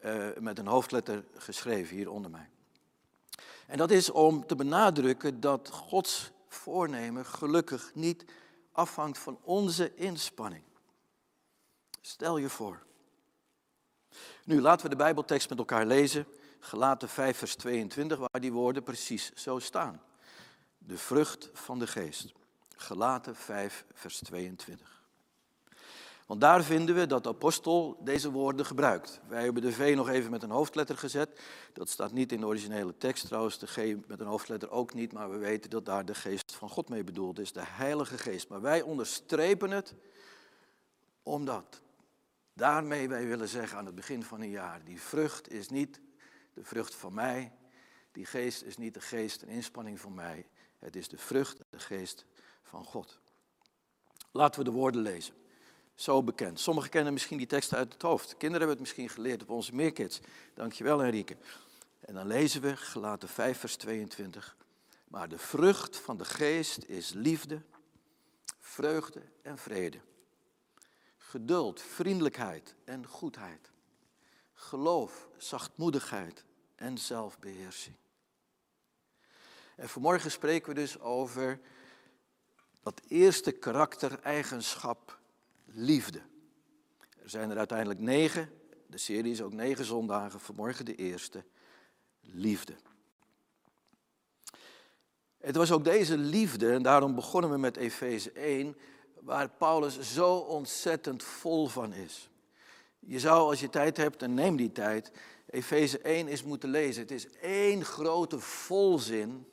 uh, 0.04 0.28
met 0.38 0.58
een 0.58 0.66
hoofdletter 0.66 1.24
geschreven 1.36 1.96
hier 1.96 2.10
onder 2.10 2.30
mij. 2.30 2.48
En 3.66 3.78
dat 3.78 3.90
is 3.90 4.10
om 4.10 4.46
te 4.46 4.56
benadrukken 4.56 5.40
dat 5.40 5.70
Gods 5.70 6.30
voornemen 6.48 7.26
gelukkig 7.26 7.90
niet 7.94 8.24
afhangt 8.72 9.18
van 9.18 9.38
onze 9.42 9.94
inspanning. 9.94 10.62
Stel 12.00 12.36
je 12.36 12.48
voor. 12.48 12.82
Nu 14.44 14.60
laten 14.60 14.82
we 14.82 14.90
de 14.90 14.96
Bijbeltekst 14.96 15.48
met 15.48 15.58
elkaar 15.58 15.86
lezen. 15.86 16.26
Gelaten 16.60 17.08
5 17.08 17.36
vers 17.36 17.56
22, 17.56 18.18
waar 18.18 18.40
die 18.40 18.52
woorden 18.52 18.82
precies 18.82 19.32
zo 19.32 19.58
staan. 19.58 20.02
De 20.78 20.98
vrucht 20.98 21.50
van 21.52 21.78
de 21.78 21.86
geest. 21.86 22.32
Gelaten 22.76 23.36
5 23.36 23.84
vers 23.92 24.18
22. 24.18 24.95
Want 26.26 26.40
daar 26.40 26.64
vinden 26.64 26.94
we 26.94 27.06
dat 27.06 27.22
de 27.22 27.28
apostel 27.28 27.96
deze 28.00 28.30
woorden 28.30 28.66
gebruikt. 28.66 29.20
Wij 29.28 29.44
hebben 29.44 29.62
de 29.62 29.72
V 29.72 29.94
nog 29.96 30.08
even 30.08 30.30
met 30.30 30.42
een 30.42 30.50
hoofdletter 30.50 30.98
gezet. 30.98 31.40
Dat 31.72 31.88
staat 31.88 32.12
niet 32.12 32.32
in 32.32 32.40
de 32.40 32.46
originele 32.46 32.96
tekst 32.96 33.26
trouwens, 33.26 33.58
de 33.58 33.66
G 33.66 33.76
met 34.06 34.20
een 34.20 34.26
hoofdletter 34.26 34.70
ook 34.70 34.94
niet, 34.94 35.12
maar 35.12 35.30
we 35.30 35.36
weten 35.36 35.70
dat 35.70 35.84
daar 35.84 36.04
de 36.04 36.14
geest 36.14 36.52
van 36.52 36.68
God 36.68 36.88
mee 36.88 37.04
bedoeld 37.04 37.38
is, 37.38 37.52
de 37.52 37.64
Heilige 37.64 38.18
Geest. 38.18 38.48
Maar 38.48 38.60
wij 38.60 38.82
onderstrepen 38.82 39.70
het 39.70 39.94
omdat 41.22 41.80
daarmee 42.52 43.08
wij 43.08 43.26
willen 43.26 43.48
zeggen 43.48 43.78
aan 43.78 43.86
het 43.86 43.94
begin 43.94 44.22
van 44.22 44.40
een 44.40 44.50
jaar, 44.50 44.84
die 44.84 45.00
vrucht 45.00 45.52
is 45.52 45.68
niet 45.68 46.00
de 46.54 46.64
vrucht 46.64 46.94
van 46.94 47.14
mij, 47.14 47.52
die 48.12 48.26
geest 48.26 48.62
is 48.62 48.76
niet 48.76 48.94
de 48.94 49.00
geest 49.00 49.42
en 49.42 49.48
inspanning 49.48 50.00
van 50.00 50.14
mij, 50.14 50.46
het 50.78 50.96
is 50.96 51.08
de 51.08 51.18
vrucht, 51.18 51.58
de 51.70 51.78
geest 51.78 52.26
van 52.62 52.84
God. 52.84 53.20
Laten 54.30 54.58
we 54.58 54.70
de 54.70 54.76
woorden 54.76 55.00
lezen 55.00 55.34
zo 55.96 56.22
bekend. 56.22 56.60
Sommigen 56.60 56.90
kennen 56.90 57.12
misschien 57.12 57.38
die 57.38 57.46
teksten 57.46 57.78
uit 57.78 57.92
het 57.92 58.02
hoofd. 58.02 58.26
Kinderen 58.36 58.52
hebben 58.52 58.68
het 58.68 58.80
misschien 58.80 59.08
geleerd 59.08 59.42
op 59.42 59.50
onze 59.50 59.74
meerkids. 59.74 60.20
Dankjewel 60.54 61.02
Enrique. 61.02 61.36
En 62.00 62.14
dan 62.14 62.26
lezen 62.26 62.60
we 62.60 62.76
gelaten 62.76 63.28
5 63.28 63.58
vers 63.58 63.76
22. 63.76 64.56
Maar 65.08 65.28
de 65.28 65.38
vrucht 65.38 65.96
van 65.96 66.16
de 66.16 66.24
geest 66.24 66.84
is 66.84 67.12
liefde, 67.12 67.62
vreugde 68.58 69.22
en 69.42 69.58
vrede. 69.58 70.00
Geduld, 71.16 71.82
vriendelijkheid 71.82 72.74
en 72.84 73.06
goedheid. 73.06 73.70
Geloof, 74.52 75.28
zachtmoedigheid 75.36 76.44
en 76.74 76.98
zelfbeheersing. 76.98 77.96
En 79.76 79.88
vanmorgen 79.88 80.30
spreken 80.30 80.68
we 80.68 80.74
dus 80.74 81.00
over 81.00 81.60
dat 82.82 83.00
eerste 83.08 83.52
karaktereigenschap 83.52 85.18
liefde. 85.76 86.20
Er 87.22 87.30
zijn 87.30 87.50
er 87.50 87.58
uiteindelijk 87.58 88.00
negen. 88.00 88.50
De 88.86 88.98
serie 88.98 89.32
is 89.32 89.42
ook 89.42 89.52
negen 89.52 89.84
zondagen. 89.84 90.40
Vanmorgen 90.40 90.84
de 90.84 90.94
eerste. 90.94 91.44
Liefde. 92.20 92.74
Het 95.38 95.56
was 95.56 95.72
ook 95.72 95.84
deze 95.84 96.18
liefde, 96.18 96.72
en 96.72 96.82
daarom 96.82 97.14
begonnen 97.14 97.50
we 97.50 97.58
met 97.58 97.76
Efeze 97.76 98.32
1, 98.32 98.76
waar 99.20 99.48
Paulus 99.48 100.00
zo 100.00 100.36
ontzettend 100.36 101.22
vol 101.22 101.66
van 101.66 101.92
is. 101.92 102.30
Je 102.98 103.20
zou, 103.20 103.48
als 103.48 103.60
je 103.60 103.70
tijd 103.70 103.96
hebt, 103.96 104.22
en 104.22 104.34
neem 104.34 104.56
die 104.56 104.72
tijd, 104.72 105.12
Efeze 105.46 105.98
1 105.98 106.28
eens 106.28 106.42
moeten 106.42 106.68
lezen. 106.68 107.02
Het 107.02 107.10
is 107.10 107.30
één 107.30 107.84
grote 107.84 108.38
volzin 108.38 109.46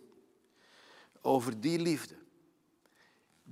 over 1.22 1.60
die 1.60 1.80
liefde 1.80 2.23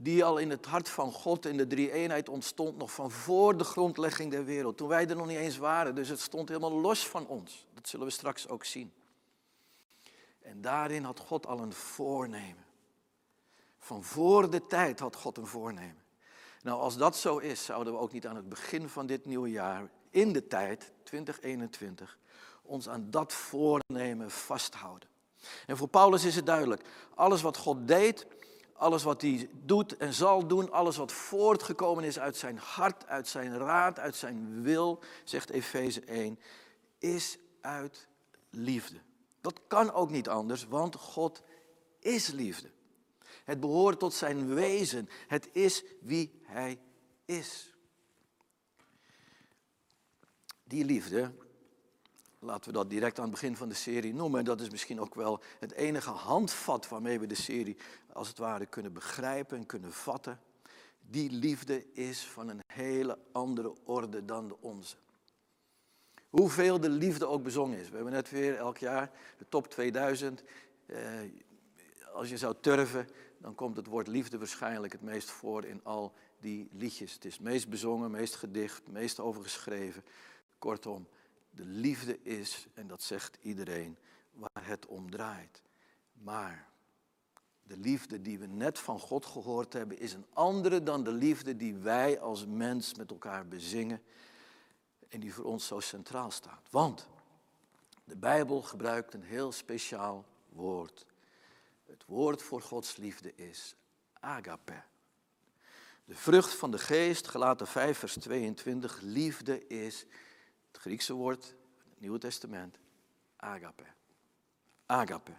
die 0.03 0.23
al 0.23 0.37
in 0.37 0.49
het 0.49 0.65
hart 0.65 0.89
van 0.89 1.11
God 1.11 1.45
in 1.45 1.57
de 1.57 1.67
drie-eenheid 1.67 2.29
ontstond, 2.29 2.77
nog 2.77 2.91
van 2.91 3.11
voor 3.11 3.57
de 3.57 3.63
grondlegging 3.63 4.31
der 4.31 4.45
wereld. 4.45 4.77
Toen 4.77 4.87
wij 4.87 5.07
er 5.07 5.15
nog 5.15 5.27
niet 5.27 5.37
eens 5.37 5.57
waren, 5.57 5.95
dus 5.95 6.09
het 6.09 6.19
stond 6.19 6.47
helemaal 6.49 6.71
los 6.79 7.07
van 7.07 7.27
ons. 7.27 7.65
Dat 7.73 7.87
zullen 7.87 8.05
we 8.05 8.11
straks 8.11 8.47
ook 8.47 8.65
zien. 8.65 8.93
En 10.41 10.61
daarin 10.61 11.03
had 11.03 11.19
God 11.19 11.47
al 11.47 11.59
een 11.59 11.73
voornemen. 11.73 12.65
Van 13.79 14.03
voor 14.03 14.49
de 14.49 14.67
tijd 14.67 14.99
had 14.99 15.15
God 15.15 15.37
een 15.37 15.47
voornemen. 15.47 16.03
Nou, 16.61 16.79
als 16.79 16.97
dat 16.97 17.17
zo 17.17 17.37
is, 17.37 17.65
zouden 17.65 17.93
we 17.93 17.99
ook 17.99 18.11
niet 18.11 18.27
aan 18.27 18.35
het 18.35 18.49
begin 18.49 18.89
van 18.89 19.05
dit 19.05 19.25
nieuwe 19.25 19.49
jaar, 19.49 19.89
in 20.09 20.33
de 20.33 20.47
tijd, 20.47 20.91
2021, 21.03 22.17
ons 22.61 22.89
aan 22.89 23.11
dat 23.11 23.33
voornemen 23.33 24.31
vasthouden. 24.31 25.09
En 25.65 25.77
voor 25.77 25.87
Paulus 25.87 26.23
is 26.23 26.35
het 26.35 26.45
duidelijk, 26.45 26.81
alles 27.15 27.41
wat 27.41 27.57
God 27.57 27.87
deed, 27.87 28.27
alles 28.81 29.03
wat 29.03 29.21
hij 29.21 29.49
doet 29.53 29.97
en 29.97 30.13
zal 30.13 30.47
doen, 30.47 30.71
alles 30.71 30.97
wat 30.97 31.11
voortgekomen 31.11 32.03
is 32.03 32.19
uit 32.19 32.37
zijn 32.37 32.57
hart, 32.57 33.07
uit 33.07 33.27
zijn 33.27 33.57
raad, 33.57 33.99
uit 33.99 34.15
zijn 34.15 34.61
wil, 34.61 34.99
zegt 35.23 35.49
Efeze 35.49 36.01
1, 36.01 36.39
is 36.97 37.37
uit 37.61 38.07
liefde. 38.49 38.97
Dat 39.41 39.61
kan 39.67 39.91
ook 39.91 40.09
niet 40.09 40.29
anders, 40.29 40.67
want 40.67 40.95
God 40.95 41.43
is 41.99 42.27
liefde. 42.27 42.69
Het 43.43 43.59
behoort 43.59 43.99
tot 43.99 44.13
zijn 44.13 44.53
wezen. 44.53 45.09
Het 45.27 45.49
is 45.51 45.83
wie 46.01 46.41
hij 46.43 46.79
is. 47.25 47.73
Die 50.63 50.85
liefde 50.85 51.33
laten 52.41 52.71
we 52.71 52.77
dat 52.77 52.89
direct 52.89 53.17
aan 53.17 53.23
het 53.23 53.31
begin 53.31 53.55
van 53.55 53.69
de 53.69 53.75
serie 53.75 54.13
noemen. 54.13 54.45
Dat 54.45 54.61
is 54.61 54.69
misschien 54.69 55.01
ook 55.01 55.15
wel 55.15 55.41
het 55.59 55.71
enige 55.71 56.09
handvat 56.09 56.87
waarmee 56.89 57.19
we 57.19 57.27
de 57.27 57.35
serie 57.35 57.77
als 58.13 58.27
het 58.27 58.37
ware 58.37 58.65
kunnen 58.65 58.93
begrijpen 58.93 59.57
en 59.57 59.65
kunnen 59.65 59.93
vatten. 59.93 60.39
Die 61.09 61.31
liefde 61.31 61.93
is 61.93 62.25
van 62.25 62.49
een 62.49 62.61
hele 62.73 63.17
andere 63.31 63.73
orde 63.83 64.25
dan 64.25 64.47
de 64.47 64.55
onze. 64.59 64.95
Hoeveel 66.29 66.79
de 66.79 66.89
liefde 66.89 67.25
ook 67.25 67.43
bezongen 67.43 67.79
is. 67.79 67.89
We 67.89 67.95
hebben 67.95 68.13
net 68.13 68.29
weer 68.29 68.55
elk 68.55 68.77
jaar 68.77 69.11
de 69.37 69.45
top 69.49 69.67
2000. 69.67 70.43
Eh, 70.85 70.97
als 72.13 72.29
je 72.29 72.37
zou 72.37 72.55
turven, 72.61 73.07
dan 73.37 73.55
komt 73.55 73.75
het 73.75 73.87
woord 73.87 74.07
liefde 74.07 74.37
waarschijnlijk 74.37 74.93
het 74.93 75.01
meest 75.01 75.29
voor 75.29 75.65
in 75.65 75.79
al 75.83 76.13
die 76.39 76.69
liedjes. 76.71 77.13
Het 77.13 77.25
is 77.25 77.33
het 77.33 77.43
meest 77.43 77.69
bezongen, 77.69 78.11
meest 78.11 78.35
gedicht, 78.35 78.87
meest 78.87 79.19
overgeschreven. 79.19 80.03
Kortom, 80.59 81.07
de 81.51 81.65
liefde 81.65 82.21
is, 82.21 82.67
en 82.73 82.87
dat 82.87 83.01
zegt 83.01 83.37
iedereen, 83.41 83.97
waar 84.31 84.67
het 84.67 84.85
om 84.85 85.09
draait. 85.09 85.61
Maar 86.13 86.69
de 87.63 87.77
liefde 87.77 88.21
die 88.21 88.39
we 88.39 88.45
net 88.45 88.79
van 88.79 88.99
God 88.99 89.25
gehoord 89.25 89.73
hebben, 89.73 89.99
is 89.99 90.13
een 90.13 90.25
andere 90.33 90.83
dan 90.83 91.03
de 91.03 91.11
liefde 91.11 91.55
die 91.55 91.75
wij 91.75 92.19
als 92.19 92.45
mens 92.45 92.95
met 92.95 93.11
elkaar 93.11 93.47
bezingen 93.47 94.01
en 95.09 95.19
die 95.19 95.33
voor 95.33 95.45
ons 95.45 95.67
zo 95.67 95.79
centraal 95.79 96.31
staat. 96.31 96.67
Want 96.69 97.07
de 98.03 98.17
Bijbel 98.17 98.61
gebruikt 98.61 99.13
een 99.13 99.23
heel 99.23 99.51
speciaal 99.51 100.25
woord. 100.49 101.05
Het 101.85 102.05
woord 102.05 102.41
voor 102.41 102.61
Gods 102.61 102.95
liefde 102.95 103.35
is 103.35 103.75
agape. 104.19 104.83
De 106.05 106.15
vrucht 106.15 106.53
van 106.55 106.71
de 106.71 106.79
geest, 106.79 107.27
gelaten 107.27 107.67
5 107.67 107.97
vers 107.97 108.17
22, 108.17 108.99
liefde 109.01 109.67
is 109.67 110.05
het 110.71 110.81
Griekse 110.81 111.13
woord, 111.13 111.55
het 111.89 111.99
Nieuwe 111.99 112.19
Testament, 112.19 112.77
agape. 113.35 113.85
Agape. 114.85 115.31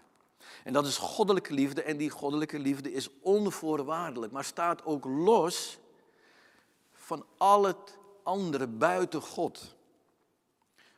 En 0.64 0.72
dat 0.72 0.86
is 0.86 0.96
goddelijke 0.96 1.54
liefde 1.54 1.82
en 1.82 1.96
die 1.96 2.10
goddelijke 2.10 2.58
liefde 2.58 2.92
is 2.92 3.08
onvoorwaardelijk, 3.20 4.32
maar 4.32 4.44
staat 4.44 4.84
ook 4.84 5.04
los 5.04 5.78
van 6.92 7.26
al 7.36 7.64
het 7.64 7.98
andere 8.22 8.66
buiten 8.66 9.22
God. 9.22 9.76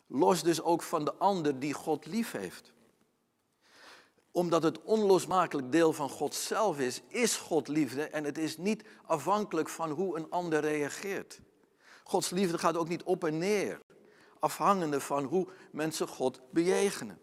Los 0.07 0.43
dus 0.43 0.63
ook 0.63 0.83
van 0.83 1.05
de 1.05 1.15
ander 1.15 1.59
die 1.59 1.73
God 1.73 2.07
lief 2.07 2.31
heeft. 2.31 2.73
Omdat 4.31 4.63
het 4.63 4.83
onlosmakelijk 4.83 5.73
deel 5.73 5.93
van 5.93 6.09
God 6.09 6.35
zelf 6.35 6.79
is, 6.79 7.01
is 7.09 7.37
God 7.37 7.69
liefde 7.69 8.03
en 8.03 8.25
het 8.25 8.39
is 8.39 8.57
niet 8.57 8.85
afhankelijk 9.07 9.69
van 9.69 9.91
hoe 9.91 10.17
een 10.17 10.31
ander 10.31 10.61
reageert. 10.61 11.41
Gods 12.05 12.31
liefde 12.31 12.59
gaat 12.59 12.77
ook 12.77 12.89
niet 12.89 13.03
op 13.03 13.25
en 13.25 13.39
neer, 13.39 13.81
afhangende 14.45 15.01
van 15.01 15.25
hoe 15.25 15.49
mensen 15.71 16.09
God 16.09 16.41
bejegenen. 16.51 17.19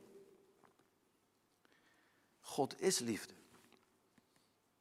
God 2.40 2.82
is 2.82 3.00
liefde. 3.00 3.34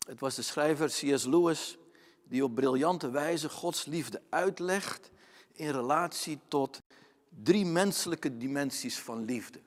Het 0.06 0.20
was 0.20 0.34
de 0.34 0.42
schrijver 0.42 0.88
C.S. 0.88 1.24
Lewis 1.24 1.78
die 2.24 2.44
op 2.44 2.54
briljante 2.54 3.10
wijze 3.10 3.48
Gods 3.48 3.84
liefde 3.84 4.22
uitlegt 4.30 5.10
in 5.52 5.70
relatie 5.70 6.38
tot 6.48 6.82
drie 7.42 7.66
menselijke 7.66 8.36
dimensies 8.36 8.98
van 8.98 9.24
liefde. 9.24 9.60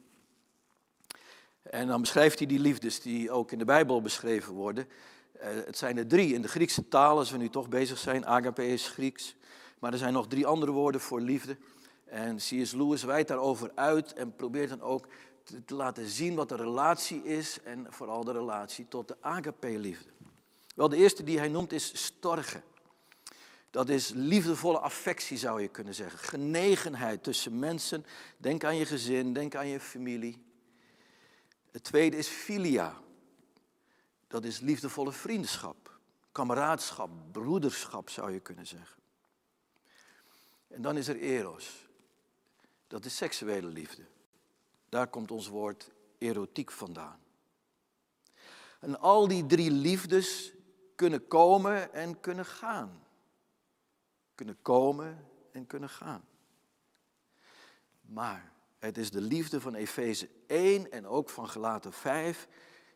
En 1.61 1.87
dan 1.87 2.01
beschrijft 2.01 2.37
hij 2.37 2.47
die 2.47 2.59
liefdes 2.59 3.01
die 3.01 3.31
ook 3.31 3.51
in 3.51 3.57
de 3.57 3.65
Bijbel 3.65 4.01
beschreven 4.01 4.53
worden. 4.53 4.87
Eh, 5.31 5.49
het 5.65 5.77
zijn 5.77 5.97
er 5.97 6.07
drie 6.07 6.33
in 6.33 6.41
de 6.41 6.47
Griekse 6.47 6.87
taal, 6.87 7.17
als 7.17 7.31
we 7.31 7.37
nu 7.37 7.49
toch 7.49 7.69
bezig 7.69 7.97
zijn. 7.97 8.25
Agape 8.25 8.67
is 8.67 8.87
Grieks. 8.87 9.35
Maar 9.79 9.91
er 9.91 9.97
zijn 9.97 10.13
nog 10.13 10.27
drie 10.27 10.45
andere 10.45 10.71
woorden 10.71 11.01
voor 11.01 11.21
liefde. 11.21 11.57
En 12.13 12.35
C.S. 12.35 12.71
Lewis 12.71 13.03
wijdt 13.03 13.27
daarover 13.27 13.71
uit 13.75 14.13
en 14.13 14.35
probeert 14.35 14.69
dan 14.69 14.81
ook 14.81 15.07
te 15.65 15.75
laten 15.75 16.07
zien 16.07 16.35
wat 16.35 16.49
de 16.49 16.55
relatie 16.55 17.23
is 17.23 17.61
en 17.63 17.87
vooral 17.89 18.23
de 18.23 18.31
relatie 18.31 18.87
tot 18.87 19.07
de 19.07 19.17
agape-liefde. 19.21 20.09
Wel, 20.75 20.89
de 20.89 20.95
eerste 20.95 21.23
die 21.23 21.37
hij 21.37 21.47
noemt 21.47 21.71
is 21.71 22.03
storge. 22.03 22.61
Dat 23.69 23.89
is 23.89 24.09
liefdevolle 24.09 24.79
affectie, 24.79 25.37
zou 25.37 25.61
je 25.61 25.67
kunnen 25.67 25.93
zeggen. 25.93 26.19
Genegenheid 26.19 27.23
tussen 27.23 27.59
mensen. 27.59 28.05
Denk 28.37 28.63
aan 28.63 28.75
je 28.75 28.85
gezin, 28.85 29.33
denk 29.33 29.55
aan 29.55 29.67
je 29.67 29.79
familie. 29.79 30.43
Het 31.71 31.83
tweede 31.83 32.17
is 32.17 32.27
filia. 32.27 32.97
Dat 34.27 34.43
is 34.43 34.59
liefdevolle 34.59 35.11
vriendschap, 35.11 35.99
kameraadschap, 36.31 37.09
broederschap, 37.31 38.09
zou 38.09 38.31
je 38.31 38.39
kunnen 38.39 38.67
zeggen. 38.67 39.01
En 40.67 40.81
dan 40.81 40.97
is 40.97 41.07
er 41.07 41.19
eros. 41.19 41.91
Dat 42.93 43.05
is 43.05 43.15
seksuele 43.15 43.67
liefde. 43.67 44.05
Daar 44.89 45.07
komt 45.07 45.31
ons 45.31 45.47
woord 45.47 45.91
erotiek 46.17 46.71
vandaan. 46.71 47.19
En 48.79 48.99
al 48.99 49.27
die 49.27 49.45
drie 49.45 49.71
liefdes 49.71 50.53
kunnen 50.95 51.27
komen 51.27 51.93
en 51.93 52.19
kunnen 52.19 52.45
gaan. 52.45 53.03
Kunnen 54.35 54.57
komen 54.61 55.27
en 55.51 55.67
kunnen 55.67 55.89
gaan. 55.89 56.27
Maar 58.01 58.51
het 58.79 58.97
is 58.97 59.11
de 59.11 59.21
liefde 59.21 59.61
van 59.61 59.75
Efeze 59.75 60.29
1 60.47 60.91
en 60.91 61.07
ook 61.07 61.29
van 61.29 61.49
Gelaten 61.49 61.93
5, 61.93 62.47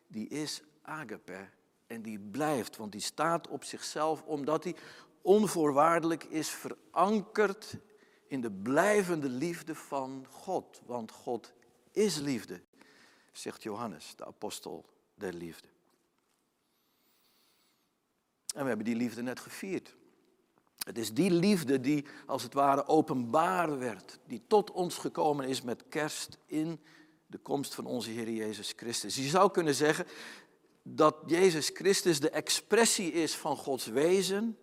die 0.06 0.28
is 0.28 0.62
agape 0.82 1.48
en 1.86 2.02
die 2.02 2.18
blijft, 2.18 2.76
want 2.76 2.92
die 2.92 3.00
staat 3.00 3.48
op 3.48 3.64
zichzelf 3.64 4.22
omdat 4.22 4.62
die 4.62 4.76
onvoorwaardelijk 5.22 6.24
is 6.24 6.48
verankerd 6.48 7.78
in 8.28 8.40
de 8.40 8.50
blijvende 8.50 9.28
liefde 9.28 9.74
van 9.74 10.26
God. 10.30 10.80
Want 10.86 11.10
God 11.10 11.52
is 11.92 12.16
liefde, 12.16 12.60
zegt 13.32 13.62
Johannes, 13.62 14.14
de 14.16 14.24
apostel 14.24 14.84
der 15.14 15.32
liefde. 15.32 15.68
En 18.54 18.62
we 18.62 18.68
hebben 18.68 18.86
die 18.86 18.96
liefde 18.96 19.22
net 19.22 19.40
gevierd. 19.40 19.96
Het 20.78 20.98
is 20.98 21.14
die 21.14 21.30
liefde 21.30 21.80
die 21.80 22.04
als 22.26 22.42
het 22.42 22.52
ware 22.52 22.86
openbaar 22.86 23.78
werd, 23.78 24.18
die 24.26 24.42
tot 24.46 24.70
ons 24.70 24.96
gekomen 24.96 25.48
is 25.48 25.62
met 25.62 25.88
kerst 25.88 26.38
in 26.46 26.80
de 27.26 27.38
komst 27.38 27.74
van 27.74 27.86
onze 27.86 28.10
Heer 28.10 28.30
Jezus 28.30 28.72
Christus. 28.76 29.16
Je 29.16 29.28
zou 29.28 29.50
kunnen 29.50 29.74
zeggen 29.74 30.06
dat 30.82 31.16
Jezus 31.26 31.70
Christus 31.74 32.20
de 32.20 32.30
expressie 32.30 33.12
is 33.12 33.34
van 33.34 33.56
Gods 33.56 33.86
wezen 33.86 34.58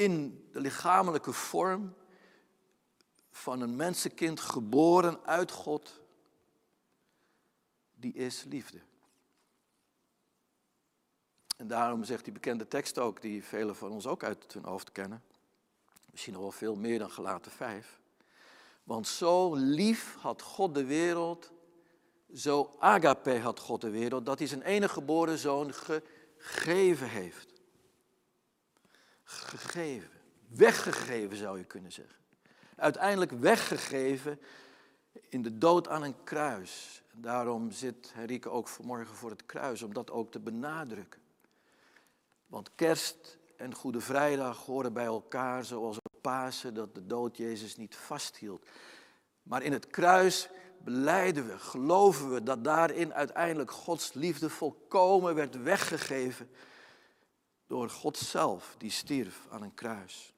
in 0.00 0.48
de 0.52 0.60
lichamelijke 0.60 1.32
vorm 1.32 1.94
van 3.30 3.60
een 3.60 3.76
mensenkind 3.76 4.40
geboren 4.40 5.24
uit 5.24 5.50
God, 5.50 6.00
die 7.94 8.12
is 8.12 8.44
liefde. 8.44 8.80
En 11.56 11.66
daarom 11.66 12.04
zegt 12.04 12.24
die 12.24 12.32
bekende 12.32 12.68
tekst 12.68 12.98
ook, 12.98 13.20
die 13.20 13.44
velen 13.44 13.76
van 13.76 13.90
ons 13.90 14.06
ook 14.06 14.24
uit 14.24 14.52
hun 14.52 14.64
hoofd 14.64 14.92
kennen, 14.92 15.22
misschien 16.10 16.32
nog 16.32 16.42
wel 16.42 16.52
veel 16.52 16.76
meer 16.76 16.98
dan 16.98 17.10
gelaten 17.10 17.52
vijf. 17.52 18.00
Want 18.84 19.08
zo 19.08 19.54
lief 19.54 20.16
had 20.18 20.42
God 20.42 20.74
de 20.74 20.84
wereld, 20.84 21.52
zo 22.34 22.76
agape 22.78 23.38
had 23.38 23.58
God 23.58 23.80
de 23.80 23.90
wereld, 23.90 24.26
dat 24.26 24.38
hij 24.38 24.48
zijn 24.48 24.62
enige 24.62 24.92
geboren 24.92 25.38
zoon 25.38 25.74
gegeven 25.74 27.08
heeft. 27.08 27.49
Gegeven, 29.30 30.10
weggegeven 30.48 31.36
zou 31.36 31.58
je 31.58 31.64
kunnen 31.64 31.92
zeggen. 31.92 32.16
Uiteindelijk 32.76 33.30
weggegeven 33.30 34.40
in 35.28 35.42
de 35.42 35.58
dood 35.58 35.88
aan 35.88 36.02
een 36.02 36.24
kruis. 36.24 37.02
Daarom 37.12 37.70
zit 37.70 38.10
Henrike 38.14 38.48
ook 38.48 38.68
vanmorgen 38.68 39.14
voor 39.14 39.30
het 39.30 39.46
kruis, 39.46 39.82
om 39.82 39.94
dat 39.94 40.10
ook 40.10 40.30
te 40.30 40.40
benadrukken. 40.40 41.20
Want 42.46 42.70
kerst 42.74 43.38
en 43.56 43.74
Goede 43.74 44.00
Vrijdag 44.00 44.64
horen 44.64 44.92
bij 44.92 45.04
elkaar, 45.04 45.64
zoals 45.64 45.96
op 45.96 46.20
Pasen, 46.20 46.74
dat 46.74 46.94
de 46.94 47.06
dood 47.06 47.36
Jezus 47.36 47.76
niet 47.76 47.96
vasthield. 47.96 48.66
Maar 49.42 49.62
in 49.62 49.72
het 49.72 49.86
kruis 49.86 50.48
beleiden 50.78 51.46
we, 51.46 51.58
geloven 51.58 52.34
we 52.34 52.42
dat 52.42 52.64
daarin 52.64 53.14
uiteindelijk 53.14 53.70
Gods 53.70 54.12
liefde 54.12 54.50
volkomen 54.50 55.34
werd 55.34 55.62
weggegeven 55.62 56.50
door 57.70 57.90
God 57.90 58.16
zelf, 58.16 58.74
die 58.78 58.90
stierf 58.90 59.46
aan 59.50 59.62
een 59.62 59.74
kruis. 59.74 60.32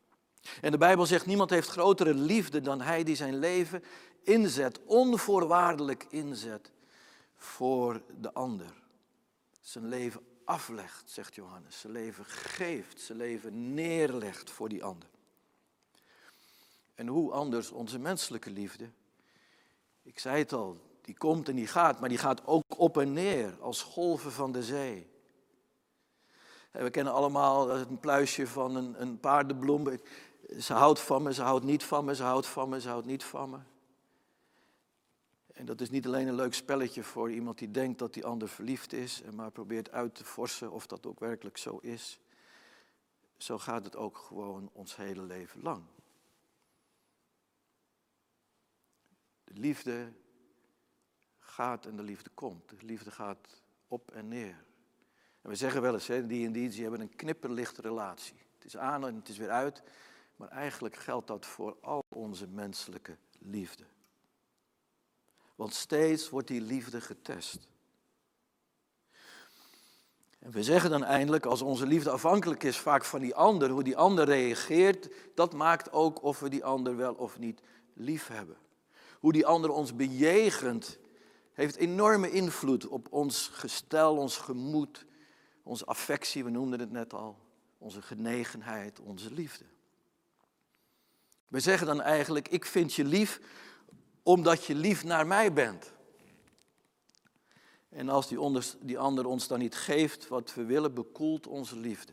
En 0.61 0.71
de 0.71 0.79
Bijbel 0.79 1.07
zegt, 1.07 1.27
niemand 1.27 1.51
heeft 1.51 1.69
grotere 1.69 2.15
liefde 2.15 2.61
dan 2.61 2.81
hij 2.81 3.05
die 3.05 3.17
zijn 3.17 3.39
leven 3.39 3.85
inzet, 4.23 4.81
onvoorwaardelijk 4.85 6.07
inzet 6.11 6.71
voor 7.37 8.03
de 8.21 8.33
ander. 8.33 8.75
Zijn 9.61 9.89
leven 9.89 10.21
aflegt, 10.45 11.11
zegt 11.11 11.35
Johannes. 11.35 11.81
Zijn 11.81 11.93
leven 11.93 12.25
geeft, 12.25 13.01
zijn 13.01 13.19
leven 13.19 13.75
neerlegt 13.75 14.51
voor 14.51 14.69
die 14.69 14.85
ander. 14.85 15.09
En 16.95 17.07
hoe 17.07 17.33
anders 17.33 17.71
onze 17.71 17.99
menselijke 17.99 18.51
liefde? 18.51 18.91
Ik 20.03 20.19
zei 20.19 20.39
het 20.39 20.53
al, 20.53 20.81
die 21.03 21.17
komt 21.17 21.49
en 21.49 21.57
die 21.57 21.67
gaat, 21.67 22.01
maar 22.01 22.09
die 22.09 22.19
gaat 22.19 22.47
ook 22.47 22.65
op 22.77 22.99
en 22.99 23.13
neer 23.13 23.57
als 23.61 23.83
golven 23.83 24.33
van 24.33 24.53
de 24.53 24.63
zee. 24.63 25.12
We 26.73 26.91
kennen 26.91 27.13
allemaal 27.13 27.71
een 27.71 28.01
pluisje 28.01 28.47
van 28.47 28.77
een, 28.77 29.03
een 29.03 29.21
paardenbloem. 29.21 29.99
Ze 30.59 30.73
houdt 30.73 31.01
van 31.01 31.23
me, 31.23 31.33
ze 31.35 31.43
houdt 31.43 31.65
niet 31.65 31.85
van 31.85 32.05
me, 32.05 32.15
ze 32.15 32.23
houdt 32.23 32.47
van 32.47 32.69
me, 32.69 32.81
ze 32.81 32.89
houdt 32.89 33.07
niet 33.07 33.25
van 33.25 33.51
me. 33.51 33.59
En 35.53 35.67
dat 35.67 35.81
is 35.81 35.91
niet 35.91 36.07
alleen 36.07 36.29
een 36.29 36.35
leuk 36.35 36.55
spelletje 36.55 37.03
voor 37.03 37.31
iemand 37.31 37.59
die 37.59 37.71
denkt 37.71 37.99
dat 37.99 38.15
die 38.15 38.25
ander 38.25 38.49
verliefd 38.49 38.93
is, 38.93 39.23
maar 39.35 39.51
probeert 39.51 39.91
uit 39.91 40.15
te 40.15 40.25
forsen 40.25 40.71
of 40.71 40.87
dat 40.87 41.07
ook 41.07 41.21
werkelijk 41.21 41.57
zo 41.57 41.79
is. 41.79 42.19
Zo 43.37 43.59
gaat 43.59 43.85
het 43.85 43.97
ook 43.97 44.17
gewoon 44.17 44.71
ons 44.73 44.97
hele 44.97 45.23
leven 45.23 45.63
lang. 45.63 45.83
De 49.45 49.55
liefde 49.55 50.13
gaat 51.39 51.87
en 51.87 51.97
de 51.97 52.03
liefde 52.03 52.31
komt. 52.31 52.69
De 52.69 52.77
liefde 52.87 53.11
gaat 53.11 53.63
op 53.89 54.11
en 54.11 54.29
neer. 54.29 54.65
En 55.43 55.51
we 55.51 55.55
zeggen 55.55 55.83
wel 55.83 55.93
eens, 55.93 56.07
hè, 56.07 56.27
die 56.27 56.47
en 56.47 56.53
die, 56.53 56.83
hebben 56.83 57.01
een 57.01 57.17
knipperlichte 57.17 57.81
relatie. 57.81 58.37
Het 58.55 58.65
is 58.65 58.77
aan 58.77 59.07
en 59.07 59.15
het 59.15 59.29
is 59.29 59.39
weer 59.39 59.51
uit. 59.51 59.83
Maar 60.37 60.49
eigenlijk 60.49 60.97
geldt 60.97 61.27
dat 61.27 61.47
voor 61.47 61.77
al 61.81 62.05
onze 62.09 62.47
menselijke 62.47 63.17
liefde. 63.39 63.85
Want 65.55 65.75
steeds 65.75 66.29
wordt 66.29 66.49
die 66.49 66.61
liefde 66.61 67.01
getest. 67.01 67.69
En 70.39 70.51
we 70.51 70.63
zeggen 70.63 70.91
dan 70.91 71.05
eindelijk, 71.05 71.47
als 71.47 71.63
onze 71.63 71.87
liefde 71.87 72.11
afhankelijk 72.11 72.63
is 72.63 72.79
vaak 72.79 73.05
van 73.05 73.21
die 73.21 73.35
ander, 73.35 73.71
hoe 73.71 73.83
die 73.83 73.97
ander 73.97 74.25
reageert, 74.25 75.09
dat 75.35 75.53
maakt 75.53 75.93
ook 75.93 76.23
of 76.23 76.41
we 76.41 76.49
die 76.49 76.65
ander 76.65 76.97
wel 76.97 77.15
of 77.15 77.39
niet 77.39 77.61
lief 77.93 78.27
hebben. 78.27 78.57
Hoe 79.21 79.33
die 79.33 79.47
ander 79.47 79.71
ons 79.71 79.97
bejegent, 79.97 80.99
heeft 81.53 81.77
enorme 81.77 82.31
invloed 82.31 82.87
op 82.87 83.07
ons 83.11 83.49
gestel, 83.53 84.17
ons 84.17 84.37
gemoed, 84.37 85.05
onze 85.63 85.85
affectie, 85.85 86.45
we 86.45 86.51
noemden 86.51 86.81
het 86.81 86.91
net 86.91 87.13
al, 87.13 87.39
onze 87.79 88.03
genegenheid, 88.03 89.01
onze 89.01 89.33
liefde. 89.33 89.65
We 91.49 91.61
zeggen 91.61 91.87
dan 91.87 92.01
eigenlijk, 92.01 92.49
ik 92.49 92.65
vind 92.65 92.95
je 92.95 93.05
lief 93.05 93.41
omdat 94.23 94.65
je 94.65 94.75
lief 94.75 95.05
naar 95.05 95.27
mij 95.27 95.53
bent. 95.53 95.93
En 97.89 98.09
als 98.09 98.29
die, 98.29 98.41
onder, 98.41 98.75
die 98.81 98.99
ander 98.99 99.27
ons 99.27 99.49
dan 99.49 99.59
niet 99.59 99.75
geeft 99.75 100.29
wat 100.29 100.55
we 100.55 100.65
willen, 100.65 100.95
bekoelt 100.95 101.47
onze 101.47 101.77
liefde. 101.77 102.13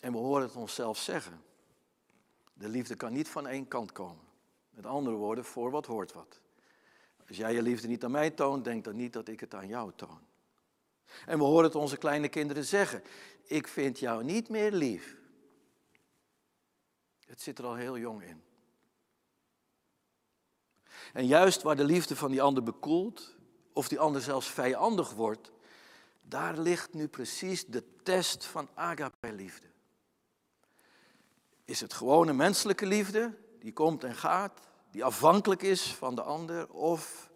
En 0.00 0.12
we 0.12 0.18
horen 0.18 0.42
het 0.42 0.56
onszelf 0.56 0.98
zeggen. 0.98 1.42
De 2.52 2.68
liefde 2.68 2.94
kan 2.94 3.12
niet 3.12 3.28
van 3.28 3.46
één 3.46 3.68
kant 3.68 3.92
komen. 3.92 4.24
Met 4.70 4.86
andere 4.86 5.16
woorden, 5.16 5.44
voor 5.44 5.70
wat 5.70 5.86
hoort 5.86 6.12
wat. 6.12 6.40
Als 7.28 7.36
jij 7.36 7.54
je 7.54 7.62
liefde 7.62 7.88
niet 7.88 8.04
aan 8.04 8.10
mij 8.10 8.30
toont, 8.30 8.64
denk 8.64 8.84
dan 8.84 8.96
niet 8.96 9.12
dat 9.12 9.28
ik 9.28 9.40
het 9.40 9.54
aan 9.54 9.68
jou 9.68 9.92
toon. 9.96 10.20
En 11.26 11.38
we 11.38 11.44
horen 11.44 11.64
het 11.64 11.74
onze 11.74 11.96
kleine 11.96 12.28
kinderen 12.28 12.64
zeggen. 12.64 13.02
Ik 13.44 13.68
vind 13.68 13.98
jou 13.98 14.24
niet 14.24 14.48
meer 14.48 14.72
lief. 14.72 15.16
Het 17.26 17.40
zit 17.42 17.58
er 17.58 17.64
al 17.64 17.74
heel 17.74 17.98
jong 17.98 18.22
in. 18.22 18.42
En 21.12 21.26
juist 21.26 21.62
waar 21.62 21.76
de 21.76 21.84
liefde 21.84 22.16
van 22.16 22.30
die 22.30 22.42
ander 22.42 22.62
bekoelt, 22.62 23.36
of 23.72 23.88
die 23.88 23.98
ander 23.98 24.20
zelfs 24.20 24.48
vijandig 24.48 25.12
wordt, 25.12 25.52
daar 26.22 26.58
ligt 26.58 26.94
nu 26.94 27.08
precies 27.08 27.66
de 27.66 27.84
test 28.02 28.44
van 28.44 28.68
agape-liefde. 28.74 29.66
Is 31.64 31.80
het 31.80 31.92
gewone 31.92 32.32
menselijke 32.32 32.86
liefde, 32.86 33.38
die 33.58 33.72
komt 33.72 34.04
en 34.04 34.14
gaat, 34.14 34.60
die 34.90 35.04
afhankelijk 35.04 35.62
is 35.62 35.94
van 35.94 36.14
de 36.14 36.22
ander, 36.22 36.70
of 36.70 37.30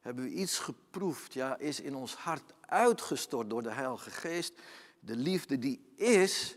hebben 0.00 0.24
we 0.24 0.30
iets 0.30 0.58
geproefd, 0.58 1.32
ja, 1.32 1.58
is 1.58 1.80
in 1.80 1.94
ons 1.94 2.14
hart 2.14 2.54
uitgestort 2.72 3.50
door 3.50 3.62
de 3.62 3.72
Heilige 3.72 4.10
Geest, 4.10 4.52
de 5.00 5.16
liefde 5.16 5.58
die 5.58 5.92
is, 5.96 6.56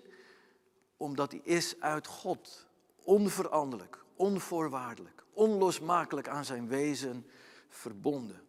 omdat 0.98 1.32
die 1.32 1.42
is 1.44 1.80
uit 1.80 2.08
God, 2.08 2.68
onveranderlijk, 3.04 4.04
onvoorwaardelijk, 4.16 5.24
onlosmakelijk 5.34 6.28
aan 6.28 6.46
zijn 6.46 6.68
wezen 6.68 7.26
verbonden. 7.70 8.42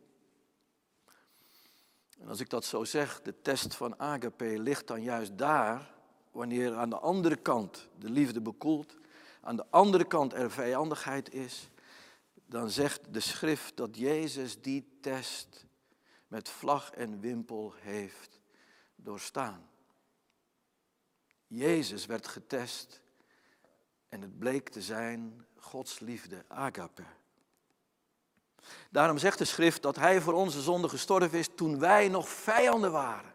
En 2.19 2.29
als 2.29 2.41
ik 2.41 2.51
dat 2.51 2.65
zo 2.65 2.85
zeg, 2.85 3.23
de 3.23 3.41
test 3.43 3.75
van 3.75 3.99
agape 3.99 4.59
ligt 4.59 4.87
dan 4.87 5.03
juist 5.03 5.39
daar, 5.39 5.95
wanneer 6.31 6.75
aan 6.75 6.91
de 6.91 6.99
andere 6.99 7.37
kant 7.37 7.89
de 7.99 8.11
liefde 8.11 8.41
bekoelt, 8.41 8.97
aan 9.41 9.57
de 9.57 9.67
andere 9.71 10.05
kant 10.05 10.33
er 10.33 10.51
vijandigheid 10.51 11.35
is, 11.35 11.71
dan 12.47 12.71
zegt 12.71 13.15
de 13.15 13.21
schrift 13.21 13.77
dat 13.77 13.97
Jezus 13.97 14.61
die 14.61 14.99
test 15.01 15.66
met 16.29 16.49
vlag 16.49 16.91
en 16.91 17.21
wimpel 17.21 17.75
heeft 17.77 18.41
doorstaan. 18.95 19.69
Jezus 21.47 22.07
werd 22.07 22.29
getest 22.29 23.01
en 24.09 24.21
het 24.21 24.39
bleek 24.39 24.69
te 24.69 24.83
zijn 24.83 25.47
Gods 25.57 25.99
liefde, 25.99 26.45
agape. 26.49 27.05
Daarom 28.91 29.19
zegt 29.19 29.39
de 29.39 29.45
schrift 29.45 29.83
dat 29.83 29.97
hij 29.97 30.21
voor 30.21 30.33
onze 30.33 30.63
zonde 30.63 30.89
gestorven 30.89 31.39
is 31.39 31.49
toen 31.55 31.79
wij 31.79 32.09
nog 32.09 32.29
vijanden 32.29 32.93
waren. 32.93 33.35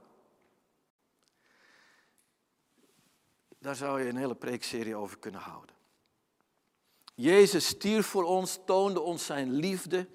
Daar 3.57 3.75
zou 3.75 4.01
je 4.01 4.09
een 4.09 4.15
hele 4.15 4.35
preekserie 4.35 4.95
over 4.95 5.17
kunnen 5.19 5.41
houden. 5.41 5.75
Jezus 7.15 7.67
stierf 7.67 8.07
voor 8.07 8.23
ons, 8.23 8.59
toonde 8.65 8.99
ons 8.99 9.25
zijn 9.25 9.51
liefde, 9.51 10.07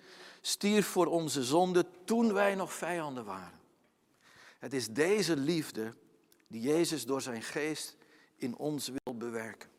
stierf 0.46 0.86
voor 0.86 1.06
onze 1.06 1.44
zonde 1.44 1.86
toen 2.04 2.32
wij 2.32 2.54
nog 2.54 2.72
vijanden 2.72 3.24
waren. 3.24 3.60
Het 4.58 4.72
is 4.72 4.88
deze 4.88 5.36
liefde 5.36 5.94
die 6.46 6.60
Jezus 6.60 7.06
door 7.06 7.20
zijn 7.20 7.42
geest 7.42 7.96
in 8.36 8.56
ons 8.56 8.88
wil 8.88 9.16
bewerken. 9.16 9.70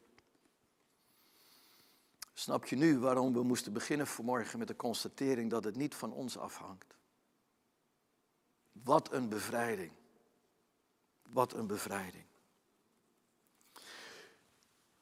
Snap 2.33 2.65
je 2.65 2.75
nu 2.75 2.99
waarom 2.99 3.33
we 3.33 3.43
moesten 3.43 3.73
beginnen 3.73 4.07
vanmorgen 4.07 4.59
met 4.59 4.67
de 4.67 4.75
constatering 4.75 5.49
dat 5.49 5.63
het 5.63 5.75
niet 5.75 5.95
van 5.95 6.13
ons 6.13 6.37
afhangt? 6.37 6.95
Wat 8.71 9.11
een 9.13 9.29
bevrijding. 9.29 9.91
Wat 11.29 11.53
een 11.53 11.67
bevrijding. 11.67 12.26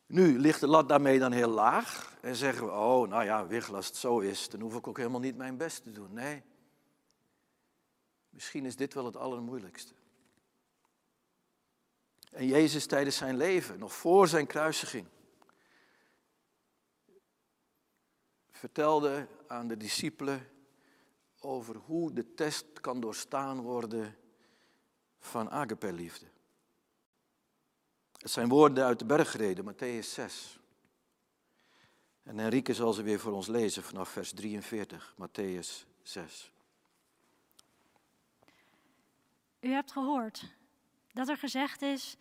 Nu 0.05 0.39
ligt 0.39 0.59
de 0.59 0.67
lat 0.67 0.89
daarmee 0.89 1.19
dan 1.19 1.31
heel 1.31 1.49
laag 1.49 2.17
en 2.21 2.35
zeggen 2.35 2.65
we, 2.65 2.71
oh 2.71 3.07
nou 3.07 3.23
ja, 3.23 3.47
Wiggel, 3.47 3.75
als 3.75 3.87
het 3.87 3.95
zo 3.95 4.19
is, 4.19 4.49
dan 4.49 4.59
hoef 4.59 4.75
ik 4.75 4.87
ook 4.87 4.97
helemaal 4.97 5.19
niet 5.19 5.37
mijn 5.37 5.57
best 5.57 5.83
te 5.83 5.91
doen. 5.91 6.13
Nee, 6.13 6.43
misschien 8.29 8.65
is 8.65 8.75
dit 8.75 8.93
wel 8.93 9.05
het 9.05 9.17
allermoeilijkste. 9.17 9.93
En 12.31 12.47
Jezus 12.47 12.85
tijdens 12.85 13.17
zijn 13.17 13.37
leven, 13.37 13.79
nog 13.79 13.93
voor 13.93 14.27
zijn 14.27 14.47
kruisiging, 14.47 15.07
vertelde 18.51 19.27
aan 19.47 19.67
de 19.67 19.77
discipelen 19.77 20.49
over 21.39 21.75
hoe 21.75 22.13
de 22.13 22.33
test 22.33 22.79
kan 22.81 22.99
doorstaan 22.99 23.61
worden 23.61 24.17
van 25.19 25.49
agape-liefde. 25.49 26.25
Het 28.25 28.33
zijn 28.33 28.49
woorden 28.49 28.85
uit 28.85 28.99
de 28.99 29.05
bergreden, 29.05 29.73
Matthäus 29.73 30.07
6. 30.07 30.59
En 32.23 32.39
Enrique 32.39 32.73
zal 32.73 32.93
ze 32.93 33.03
weer 33.03 33.19
voor 33.19 33.31
ons 33.31 33.47
lezen 33.47 33.83
vanaf 33.83 34.09
vers 34.09 34.33
43, 34.33 35.15
Matthäus 35.21 35.85
6. 36.01 36.51
U 39.59 39.69
hebt 39.71 39.91
gehoord 39.91 40.53
dat 41.13 41.27
er 41.27 41.38
gezegd 41.38 41.81
is, 41.81 42.17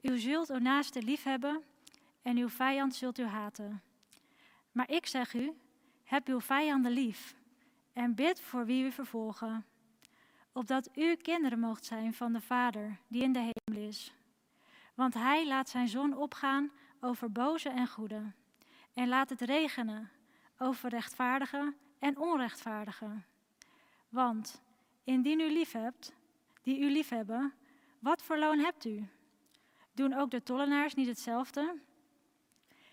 u 0.00 0.18
zult 0.18 0.50
uw 0.50 0.58
naaste 0.58 1.02
lief 1.02 1.22
hebben 1.22 1.62
en 2.22 2.36
uw 2.36 2.48
vijand 2.48 2.94
zult 2.94 3.18
u 3.18 3.24
haten. 3.24 3.82
Maar 4.72 4.90
ik 4.90 5.06
zeg 5.06 5.34
u, 5.34 5.52
heb 6.04 6.28
uw 6.28 6.40
vijanden 6.40 6.92
lief 6.92 7.34
en 7.92 8.14
bid 8.14 8.40
voor 8.40 8.66
wie 8.66 8.84
u 8.84 8.92
vervolgen, 8.92 9.64
opdat 10.52 10.88
u 10.94 11.14
kinderen 11.14 11.58
moogt 11.58 11.84
zijn 11.84 12.14
van 12.14 12.32
de 12.32 12.40
Vader 12.40 12.98
die 13.08 13.22
in 13.22 13.32
de 13.32 13.52
hemel 13.52 13.88
is. 13.88 14.14
Want 14.96 15.14
hij 15.14 15.46
laat 15.46 15.68
zijn 15.68 15.88
zon 15.88 16.16
opgaan 16.16 16.70
over 17.00 17.32
boze 17.32 17.68
en 17.68 17.88
goede 17.88 18.32
en 18.94 19.08
laat 19.08 19.30
het 19.30 19.40
regenen 19.40 20.10
over 20.58 20.90
rechtvaardigen 20.90 21.76
en 21.98 22.18
onrechtvaardigen. 22.18 23.24
Want 24.08 24.62
indien 25.04 25.40
u 25.40 25.52
lief 25.52 25.72
hebt, 25.72 26.12
die 26.62 26.80
u 26.80 26.90
lief 26.90 27.08
hebben, 27.08 27.54
wat 27.98 28.22
voor 28.22 28.38
loon 28.38 28.58
hebt 28.58 28.84
u? 28.84 29.08
Doen 29.92 30.14
ook 30.14 30.30
de 30.30 30.42
tollenaars 30.42 30.94
niet 30.94 31.06
hetzelfde? 31.06 31.78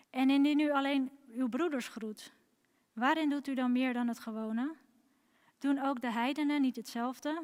En 0.09 0.29
indien 0.29 0.59
u 0.59 0.71
alleen 0.71 1.11
uw 1.31 1.49
broeders 1.49 1.87
groet, 1.87 2.33
waarin 2.93 3.29
doet 3.29 3.47
u 3.47 3.53
dan 3.53 3.71
meer 3.71 3.93
dan 3.93 4.07
het 4.07 4.19
gewone? 4.19 4.75
Doen 5.59 5.79
ook 5.79 6.01
de 6.01 6.11
heidenen 6.11 6.61
niet 6.61 6.75
hetzelfde? 6.75 7.43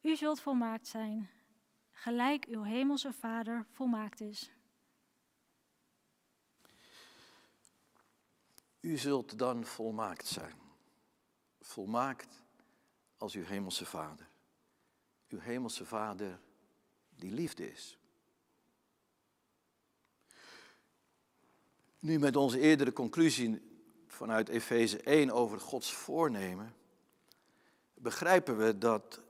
U 0.00 0.16
zult 0.16 0.40
volmaakt 0.40 0.86
zijn, 0.86 1.30
gelijk 2.00 2.44
uw 2.44 2.62
hemelse 2.62 3.12
Vader 3.12 3.66
volmaakt 3.72 4.20
is. 4.20 4.50
U 8.80 8.96
zult 8.96 9.38
dan 9.38 9.64
volmaakt 9.64 10.26
zijn. 10.26 10.54
Volmaakt 11.60 12.42
als 13.16 13.34
uw 13.34 13.44
hemelse 13.44 13.86
Vader. 13.86 14.28
Uw 15.28 15.38
hemelse 15.38 15.86
Vader 15.86 16.40
die 17.08 17.30
liefde 17.30 17.72
is. 17.72 17.98
Nu 21.98 22.18
met 22.18 22.36
onze 22.36 22.60
eerdere 22.60 22.92
conclusie 22.92 23.62
vanuit 24.06 24.48
Efeze 24.48 25.00
1 25.00 25.30
over 25.30 25.60
Gods 25.60 25.92
voornemen, 25.92 26.74
begrijpen 27.94 28.56
we 28.56 28.78
dat 28.78 29.22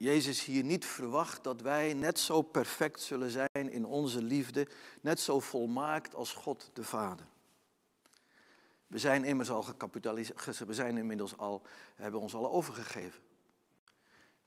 Jezus 0.00 0.44
hier 0.44 0.64
niet 0.64 0.86
verwacht 0.86 1.44
dat 1.44 1.60
wij 1.60 1.94
net 1.94 2.18
zo 2.18 2.42
perfect 2.42 3.00
zullen 3.00 3.30
zijn 3.30 3.70
in 3.70 3.84
onze 3.84 4.22
liefde, 4.22 4.68
net 5.00 5.20
zo 5.20 5.40
volmaakt 5.40 6.14
als 6.14 6.32
God 6.32 6.70
de 6.72 6.84
Vader. 6.84 7.26
We 8.86 8.98
zijn 8.98 9.24
immers 9.24 9.50
al 9.50 9.62
gecapitaliseerd, 9.62 10.58
we 10.58 10.74
zijn 10.74 10.96
inmiddels 10.96 11.36
al, 11.36 11.62
hebben 11.94 12.20
ons 12.20 12.34
al 12.34 12.50
overgegeven. 12.50 13.20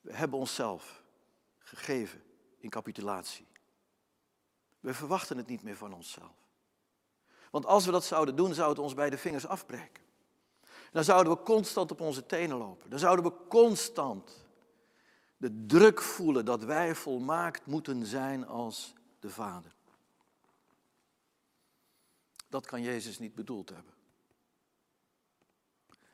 We 0.02 0.14
hebben 0.14 0.40
onszelf 0.40 1.04
gegeven 1.58 2.24
in 2.58 2.70
capitulatie. 2.70 3.48
We 4.80 4.94
verwachten 4.94 5.38
het 5.38 5.48
niet 5.48 5.64
meer 5.64 5.78
van 5.78 5.94
onszelf. 5.94 6.48
Want 7.52 7.66
als 7.66 7.86
we 7.86 7.92
dat 7.92 8.06
zouden 8.06 8.36
doen, 8.36 8.54
zou 8.54 8.70
het 8.70 8.80
ons 8.80 8.94
bij 8.94 9.10
de 9.10 9.18
vingers 9.18 9.48
afbreken. 9.48 10.04
Dan 10.92 11.04
zouden 11.04 11.34
we 11.34 11.44
constant 11.44 11.92
op 11.92 12.02
onze 12.02 12.26
tenen 12.26 12.58
lopen. 12.58 12.90
Dan 12.90 13.00
zouden 13.00 13.26
we 13.26 13.48
constant 13.48 14.43
de 15.44 15.66
druk 15.66 16.02
voelen 16.02 16.46
dat 16.46 16.64
wij 16.64 16.96
volmaakt 16.96 17.66
moeten 17.66 18.06
zijn 18.06 18.48
als 18.48 18.94
de 19.20 19.30
Vader. 19.30 19.76
Dat 22.48 22.66
kan 22.66 22.82
Jezus 22.82 23.20
niet 23.20 23.36
bedoeld 23.36 23.70
hebben. 23.70 23.94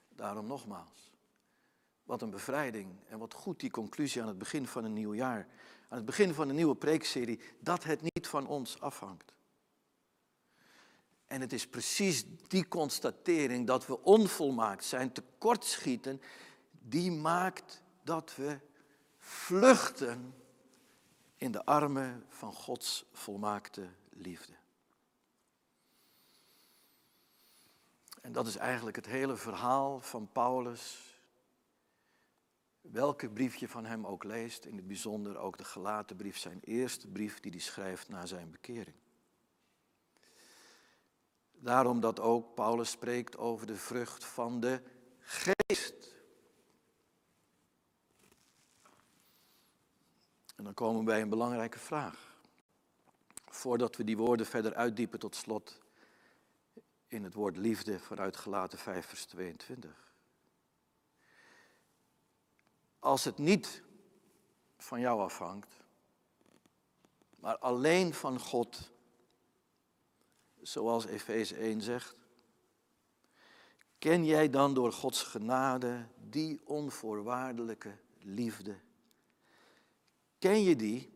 Daarom 0.09 0.47
nogmaals, 0.47 1.11
wat 2.03 2.21
een 2.21 2.29
bevrijding 2.29 2.95
en 3.07 3.19
wat 3.19 3.33
goed 3.33 3.59
die 3.59 3.71
conclusie 3.71 4.21
aan 4.21 4.27
het 4.27 4.37
begin 4.37 4.67
van 4.67 4.83
een 4.83 4.93
nieuw 4.93 5.13
jaar, 5.13 5.47
aan 5.89 5.97
het 5.97 6.05
begin 6.05 6.33
van 6.33 6.49
een 6.49 6.55
nieuwe 6.55 6.75
preekserie, 6.75 7.39
dat 7.59 7.83
het 7.83 8.01
niet 8.01 8.27
van 8.27 8.47
ons 8.47 8.79
afhangt. 8.79 9.33
En 11.27 11.41
het 11.41 11.53
is 11.53 11.67
precies 11.67 12.25
die 12.47 12.67
constatering 12.67 13.67
dat 13.67 13.87
we 13.87 14.03
onvolmaakt 14.03 14.83
zijn, 14.83 15.11
tekortschieten, 15.11 16.21
die 16.71 17.11
maakt 17.11 17.83
dat 18.03 18.35
we 18.35 18.67
vluchten 19.29 20.35
in 21.35 21.51
de 21.51 21.65
armen 21.65 22.25
van 22.29 22.53
Gods 22.53 23.05
volmaakte 23.11 23.89
liefde. 24.09 24.53
En 28.21 28.31
dat 28.31 28.47
is 28.47 28.55
eigenlijk 28.55 28.95
het 28.95 29.05
hele 29.05 29.35
verhaal 29.35 30.01
van 30.01 30.29
Paulus. 30.31 31.13
Welke 32.81 33.29
brief 33.29 33.55
je 33.55 33.67
van 33.67 33.85
hem 33.85 34.05
ook 34.05 34.23
leest, 34.23 34.65
in 34.65 34.75
het 34.75 34.87
bijzonder 34.87 35.37
ook 35.37 35.57
de 35.57 35.63
gelaten 35.63 36.15
brief, 36.15 36.37
zijn 36.37 36.59
eerste 36.61 37.07
brief 37.07 37.39
die 37.39 37.51
hij 37.51 37.59
schrijft 37.59 38.09
na 38.09 38.25
zijn 38.25 38.51
bekering. 38.51 38.95
Daarom 41.51 41.99
dat 41.99 42.19
ook 42.19 42.55
Paulus 42.55 42.89
spreekt 42.89 43.37
over 43.37 43.67
de 43.67 43.75
vrucht 43.75 44.25
van 44.25 44.59
de 44.59 44.81
geest. 45.19 45.98
En 50.59 50.65
dan 50.65 50.73
komen 50.73 50.99
we 50.99 51.05
bij 51.05 51.21
een 51.21 51.29
belangrijke 51.29 51.79
vraag. 51.79 52.37
Voordat 53.45 53.95
we 53.95 54.03
die 54.03 54.17
woorden 54.17 54.45
verder 54.45 54.73
uitdiepen 54.75 55.19
tot 55.19 55.35
slot 55.35 55.81
in 57.07 57.23
het 57.23 57.33
woord 57.33 57.57
liefde 57.57 57.99
vanuit 57.99 58.37
gelaten 58.37 58.79
5 58.79 59.05
vers 59.05 59.25
22. 59.25 60.13
Als 62.99 63.23
het 63.23 63.37
niet 63.37 63.81
van 64.77 64.99
jou 64.99 65.21
afhangt, 65.21 65.73
maar 67.35 67.57
alleen 67.57 68.13
van 68.13 68.39
God, 68.39 68.91
zoals 70.61 71.05
Efeze 71.05 71.55
1 71.55 71.81
zegt, 71.81 72.15
ken 73.99 74.25
jij 74.25 74.49
dan 74.49 74.73
door 74.73 74.91
Gods 74.91 75.23
genade 75.23 76.07
die 76.29 76.61
onvoorwaardelijke 76.65 77.97
liefde? 78.17 78.87
Ken 80.39 80.63
je 80.63 80.75
die 80.75 81.11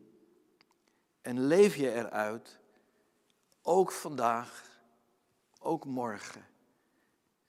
en 1.20 1.46
leef 1.46 1.76
je 1.76 1.92
eruit, 1.92 2.58
ook 3.62 3.92
vandaag, 3.92 4.80
ook 5.58 5.84
morgen? 5.84 6.46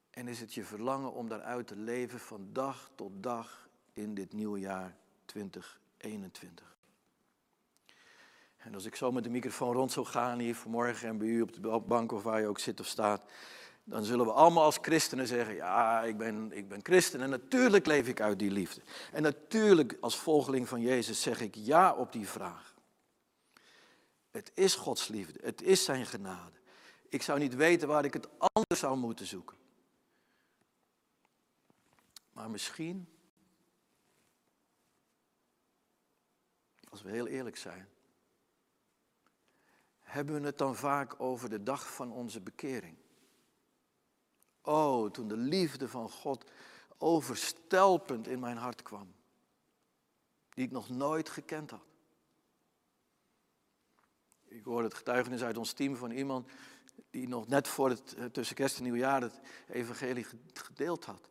En 0.10 0.28
is 0.28 0.40
het 0.40 0.54
je 0.54 0.64
verlangen 0.64 1.14
om 1.14 1.30
daaruit 1.30 1.68
te 1.68 1.76
leven 1.76 2.20
van 2.20 2.50
dag 2.54 2.90
tot 2.96 3.12
dag 3.24 3.70
in 3.94 4.14
dit 4.14 4.34
nieuwe 4.34 4.60
jaar 4.60 4.96
2021? 5.26 6.78
En 8.58 8.74
als 8.74 8.86
ik 8.86 8.96
zo 8.96 9.12
met 9.12 9.24
de 9.24 9.30
microfoon 9.30 9.74
rond 9.74 9.92
zou 9.92 10.06
gaan 10.06 10.40
hier 10.40 10.56
vanmorgen 10.56 11.08
en 11.08 11.18
bij 11.18 11.28
u 11.28 11.42
op 11.42 11.54
de 11.54 11.80
bank 11.80 12.12
of 12.12 12.24
waar 12.24 12.42
je 12.42 12.48
ook 12.48 12.60
zit 12.60 12.80
of 12.80 12.86
staat, 12.86 13.22
dan 13.88 14.04
zullen 14.04 14.26
we 14.26 14.32
allemaal 14.32 14.64
als 14.64 14.78
christenen 14.82 15.28
zeggen, 15.28 15.56
ja, 15.56 16.04
ik 16.04 16.18
ben, 16.18 16.52
ik 16.52 16.70
ben 16.70 16.80
christen 16.84 17.22
en 17.22 17.30
natuurlijk 17.30 17.86
leef 17.86 18.08
ik 18.08 18.22
uit 18.22 18.40
die 18.40 18.52
liefde. 18.52 18.82
En 19.12 19.22
natuurlijk 19.22 19.98
als 20.00 20.18
volgeling 20.18 20.68
van 20.68 20.82
Jezus 20.82 21.22
zeg 21.22 21.42
ik 21.42 21.56
ja 21.56 21.94
op 21.94 22.12
die 22.12 22.28
vraag. 22.28 22.76
Het 24.32 24.52
is 24.54 24.76
Gods 24.76 25.08
liefde, 25.08 25.40
het 25.44 25.62
is 25.62 25.84
zijn 25.84 26.06
genade. 26.06 26.56
Ik 27.10 27.22
zou 27.22 27.40
niet 27.40 27.56
weten 27.56 27.88
waar 27.88 28.06
ik 28.06 28.14
het 28.14 28.28
anders 28.38 28.80
zou 28.80 28.98
moeten 28.98 29.26
zoeken. 29.26 29.58
Maar 32.32 32.50
misschien, 32.50 33.10
als 36.90 37.02
we 37.02 37.12
heel 37.12 37.28
eerlijk 37.28 37.58
zijn, 37.58 37.90
hebben 40.00 40.42
we 40.42 40.46
het 40.46 40.58
dan 40.58 40.76
vaak 40.76 41.20
over 41.20 41.50
de 41.50 41.64
dag 41.64 41.94
van 41.94 42.12
onze 42.12 42.42
bekering. 42.42 42.98
Oh, 44.66 45.12
toen 45.12 45.28
de 45.28 45.38
liefde 45.38 45.88
van 45.88 46.10
God 46.10 46.46
overstelpend 46.98 48.28
in 48.28 48.40
mijn 48.40 48.58
hart 48.58 48.82
kwam, 48.82 49.14
die 50.50 50.66
ik 50.66 50.72
nog 50.72 50.90
nooit 50.90 51.30
gekend 51.30 51.72
had. 51.72 51.86
Ik 54.46 54.64
hoorde 54.64 54.88
het 54.88 54.98
getuigenis 54.98 55.44
uit 55.44 55.58
ons 55.58 55.74
team 55.74 55.96
van 55.96 56.12
iemand 56.12 56.50
die 57.10 57.28
nog 57.28 57.48
net 57.48 57.68
voor 57.68 57.90
het 57.90 58.14
eh, 58.14 58.26
tussen 58.26 58.56
kerst 58.56 58.78
en 58.78 58.84
nieuwjaar 58.84 59.22
het 59.22 59.40
evangelie 59.68 60.26
gedeeld 60.54 61.06
had. 61.06 61.30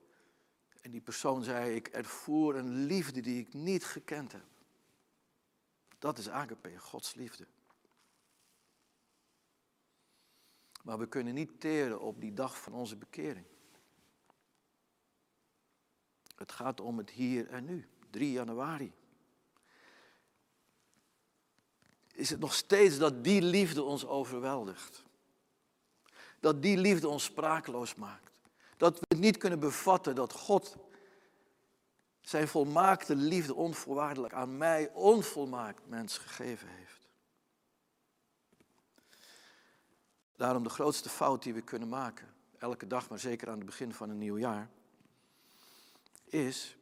En 0.80 0.90
die 0.90 1.00
persoon 1.00 1.42
zei, 1.42 1.74
ik 1.74 1.88
ervoer 1.88 2.56
een 2.56 2.84
liefde 2.84 3.20
die 3.20 3.40
ik 3.40 3.54
niet 3.54 3.84
gekend 3.84 4.32
heb. 4.32 4.44
Dat 5.98 6.18
is 6.18 6.28
agape, 6.28 6.78
Gods 6.78 7.14
liefde. 7.14 7.46
Maar 10.84 10.98
we 10.98 11.06
kunnen 11.06 11.34
niet 11.34 11.60
teren 11.60 12.00
op 12.00 12.20
die 12.20 12.32
dag 12.32 12.60
van 12.60 12.72
onze 12.72 12.96
bekering. 12.96 13.46
Het 16.36 16.52
gaat 16.52 16.80
om 16.80 16.98
het 16.98 17.10
hier 17.10 17.48
en 17.48 17.64
nu, 17.64 17.88
3 18.10 18.32
januari. 18.32 18.92
Is 22.12 22.30
het 22.30 22.40
nog 22.40 22.54
steeds 22.54 22.98
dat 22.98 23.24
die 23.24 23.42
liefde 23.42 23.82
ons 23.82 24.06
overweldigt? 24.06 25.04
Dat 26.40 26.62
die 26.62 26.76
liefde 26.76 27.08
ons 27.08 27.24
sprakeloos 27.24 27.94
maakt? 27.94 28.40
Dat 28.76 28.98
we 28.98 29.04
het 29.08 29.18
niet 29.18 29.36
kunnen 29.36 29.60
bevatten 29.60 30.14
dat 30.14 30.32
God 30.32 30.76
zijn 32.20 32.48
volmaakte 32.48 33.16
liefde 33.16 33.54
onvoorwaardelijk 33.54 34.32
aan 34.32 34.56
mij, 34.56 34.90
onvolmaakt 34.92 35.86
mens, 35.86 36.18
gegeven 36.18 36.68
heeft? 36.68 37.03
Daarom 40.36 40.62
de 40.62 40.68
grootste 40.68 41.08
fout 41.08 41.42
die 41.42 41.54
we 41.54 41.62
kunnen 41.62 41.88
maken, 41.88 42.34
elke 42.58 42.86
dag, 42.86 43.08
maar 43.08 43.18
zeker 43.18 43.48
aan 43.48 43.56
het 43.56 43.66
begin 43.66 43.92
van 43.92 44.10
een 44.10 44.18
nieuw 44.18 44.38
jaar, 44.38 44.70
is 46.24 46.76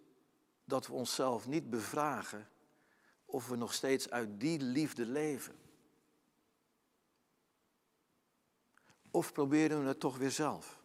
dat 0.64 0.86
we 0.86 0.92
onszelf 0.92 1.46
niet 1.46 1.70
bevragen 1.70 2.48
of 3.24 3.48
we 3.48 3.56
nog 3.56 3.72
steeds 3.72 4.10
uit 4.10 4.40
die 4.40 4.60
liefde 4.60 5.06
leven. 5.06 5.54
Of 9.10 9.32
proberen 9.32 9.82
we 9.82 9.88
het 9.88 10.00
toch 10.00 10.16
weer 10.18 10.30
zelf? 10.30 10.80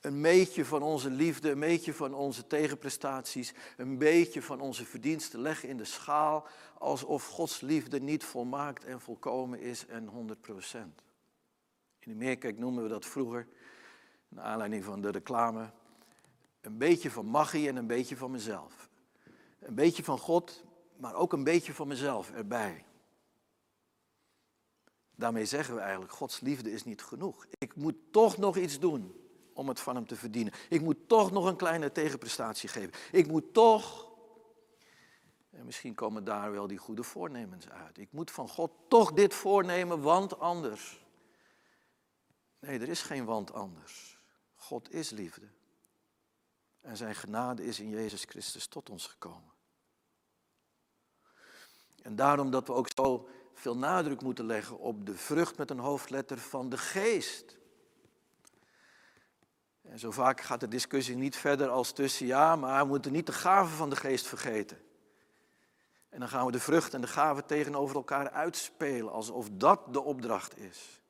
Een 0.00 0.22
beetje 0.22 0.64
van 0.64 0.82
onze 0.82 1.10
liefde, 1.10 1.50
een 1.50 1.60
beetje 1.60 1.94
van 1.94 2.14
onze 2.14 2.46
tegenprestaties, 2.46 3.52
een 3.76 3.98
beetje 3.98 4.42
van 4.42 4.60
onze 4.60 4.84
verdiensten 4.84 5.40
leggen 5.40 5.68
in 5.68 5.76
de 5.76 5.84
schaal 5.84 6.46
alsof 6.78 7.26
Gods 7.26 7.60
liefde 7.60 8.00
niet 8.00 8.24
volmaakt 8.24 8.84
en 8.84 9.00
volkomen 9.00 9.60
is 9.60 9.86
en 9.86 10.06
100 10.06 10.40
procent. 10.40 11.02
In 12.04 12.10
de 12.10 12.24
meerkijk 12.24 12.58
noemen 12.58 12.82
we 12.82 12.88
dat 12.88 13.06
vroeger, 13.06 13.48
naar 14.28 14.44
aanleiding 14.44 14.84
van 14.84 15.00
de 15.00 15.10
reclame, 15.10 15.70
een 16.60 16.78
beetje 16.78 17.10
van 17.10 17.26
magie 17.26 17.68
en 17.68 17.76
een 17.76 17.86
beetje 17.86 18.16
van 18.16 18.30
mezelf. 18.30 18.88
Een 19.58 19.74
beetje 19.74 20.04
van 20.04 20.18
God, 20.18 20.64
maar 20.96 21.14
ook 21.14 21.32
een 21.32 21.44
beetje 21.44 21.74
van 21.74 21.88
mezelf 21.88 22.30
erbij. 22.30 22.84
Daarmee 25.14 25.44
zeggen 25.44 25.74
we 25.74 25.80
eigenlijk, 25.80 26.12
Gods 26.12 26.40
liefde 26.40 26.72
is 26.72 26.84
niet 26.84 27.02
genoeg. 27.02 27.46
Ik 27.58 27.76
moet 27.76 27.96
toch 28.10 28.36
nog 28.36 28.56
iets 28.56 28.78
doen 28.78 29.14
om 29.52 29.68
het 29.68 29.80
van 29.80 29.94
Hem 29.94 30.06
te 30.06 30.16
verdienen. 30.16 30.52
Ik 30.68 30.80
moet 30.80 31.08
toch 31.08 31.30
nog 31.30 31.44
een 31.44 31.56
kleine 31.56 31.92
tegenprestatie 31.92 32.68
geven. 32.68 32.92
Ik 33.12 33.26
moet 33.26 33.52
toch, 33.52 34.12
en 35.50 35.64
misschien 35.64 35.94
komen 35.94 36.24
daar 36.24 36.52
wel 36.52 36.66
die 36.66 36.78
goede 36.78 37.02
voornemens 37.02 37.68
uit. 37.68 37.98
Ik 37.98 38.12
moet 38.12 38.30
van 38.30 38.48
God 38.48 38.70
toch 38.88 39.12
dit 39.12 39.34
voornemen, 39.34 40.00
want 40.00 40.38
anders. 40.38 41.03
Nee, 42.66 42.78
er 42.78 42.88
is 42.88 43.02
geen 43.02 43.24
want 43.24 43.52
anders. 43.52 44.18
God 44.54 44.92
is 44.92 45.10
liefde. 45.10 45.46
En 46.80 46.96
zijn 46.96 47.14
genade 47.14 47.64
is 47.64 47.80
in 47.80 47.88
Jezus 47.88 48.24
Christus 48.24 48.66
tot 48.66 48.90
ons 48.90 49.06
gekomen. 49.06 49.52
En 52.02 52.16
daarom 52.16 52.50
dat 52.50 52.66
we 52.66 52.72
ook 52.72 52.88
zo 52.94 53.28
veel 53.54 53.76
nadruk 53.76 54.22
moeten 54.22 54.46
leggen 54.46 54.78
op 54.78 55.06
de 55.06 55.14
vrucht 55.14 55.56
met 55.56 55.70
een 55.70 55.78
hoofdletter 55.78 56.38
van 56.38 56.68
de 56.68 56.78
geest. 56.78 57.58
En 59.82 59.98
zo 59.98 60.10
vaak 60.10 60.40
gaat 60.40 60.60
de 60.60 60.68
discussie 60.68 61.16
niet 61.16 61.36
verder 61.36 61.68
als 61.68 61.92
tussen 61.92 62.26
ja, 62.26 62.56
maar 62.56 62.82
we 62.82 62.88
moeten 62.88 63.12
niet 63.12 63.26
de 63.26 63.32
gaven 63.32 63.76
van 63.76 63.90
de 63.90 63.96
geest 63.96 64.26
vergeten. 64.26 64.78
En 66.08 66.18
dan 66.20 66.28
gaan 66.28 66.46
we 66.46 66.52
de 66.52 66.60
vrucht 66.60 66.94
en 66.94 67.00
de 67.00 67.06
gaven 67.06 67.46
tegenover 67.46 67.96
elkaar 67.96 68.30
uitspelen, 68.30 69.12
alsof 69.12 69.48
dat 69.52 69.92
de 69.92 70.00
opdracht 70.00 70.58
is. 70.58 71.02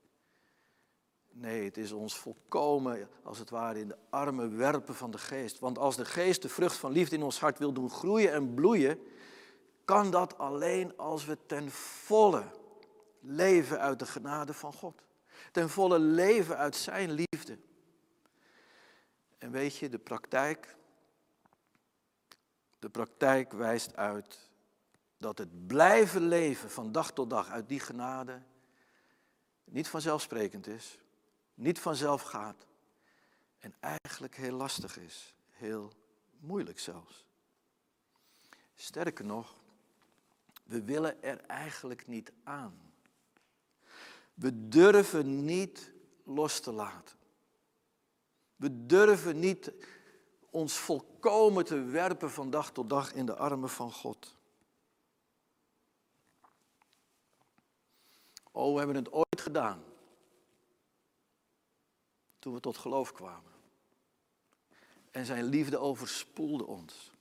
Nee, 1.36 1.64
het 1.64 1.76
is 1.76 1.92
ons 1.92 2.16
volkomen, 2.16 3.08
als 3.22 3.38
het 3.38 3.50
ware, 3.50 3.80
in 3.80 3.88
de 3.88 3.96
armen 4.10 4.56
werpen 4.56 4.94
van 4.94 5.10
de 5.10 5.18
geest. 5.18 5.58
Want 5.58 5.78
als 5.78 5.96
de 5.96 6.04
geest 6.04 6.42
de 6.42 6.48
vrucht 6.48 6.76
van 6.76 6.92
liefde 6.92 7.16
in 7.16 7.22
ons 7.22 7.40
hart 7.40 7.58
wil 7.58 7.72
doen 7.72 7.90
groeien 7.90 8.32
en 8.32 8.54
bloeien, 8.54 8.98
kan 9.84 10.10
dat 10.10 10.38
alleen 10.38 10.96
als 10.96 11.24
we 11.24 11.38
ten 11.46 11.70
volle 11.70 12.44
leven 13.20 13.80
uit 13.80 13.98
de 13.98 14.06
genade 14.06 14.54
van 14.54 14.72
God. 14.72 15.02
Ten 15.52 15.70
volle 15.70 15.98
leven 15.98 16.56
uit 16.56 16.76
Zijn 16.76 17.10
liefde. 17.10 17.58
En 19.38 19.50
weet 19.50 19.76
je, 19.76 19.88
de 19.88 19.98
praktijk, 19.98 20.76
de 22.78 22.88
praktijk 22.88 23.52
wijst 23.52 23.96
uit 23.96 24.50
dat 25.18 25.38
het 25.38 25.66
blijven 25.66 26.28
leven 26.28 26.70
van 26.70 26.92
dag 26.92 27.12
tot 27.12 27.30
dag 27.30 27.50
uit 27.50 27.68
die 27.68 27.80
genade 27.80 28.42
niet 29.64 29.88
vanzelfsprekend 29.88 30.66
is 30.66 30.98
niet 31.54 31.78
vanzelf 31.78 32.22
gaat 32.22 32.66
en 33.58 33.74
eigenlijk 33.80 34.36
heel 34.36 34.56
lastig 34.56 34.98
is, 34.98 35.34
heel 35.50 35.92
moeilijk 36.38 36.78
zelfs. 36.78 37.26
Sterker 38.74 39.24
nog, 39.24 39.54
we 40.64 40.82
willen 40.82 41.22
er 41.22 41.40
eigenlijk 41.40 42.06
niet 42.06 42.32
aan. 42.44 42.92
We 44.34 44.68
durven 44.68 45.44
niet 45.44 45.92
los 46.24 46.60
te 46.60 46.72
laten. 46.72 47.16
We 48.56 48.86
durven 48.86 49.38
niet 49.38 49.72
ons 50.50 50.74
volkomen 50.74 51.64
te 51.64 51.82
werpen 51.82 52.30
van 52.30 52.50
dag 52.50 52.72
tot 52.72 52.90
dag 52.90 53.12
in 53.12 53.26
de 53.26 53.36
armen 53.36 53.68
van 53.68 53.92
God. 53.92 54.36
Oh, 58.50 58.72
we 58.72 58.78
hebben 58.78 58.96
het 58.96 59.12
ooit 59.12 59.40
gedaan. 59.40 59.93
Toen 62.44 62.54
we 62.54 62.60
tot 62.60 62.76
geloof 62.76 63.12
kwamen. 63.12 63.52
En 65.10 65.26
zijn 65.26 65.44
liefde 65.44 65.78
overspoelde 65.78 66.66
ons. 66.66 67.12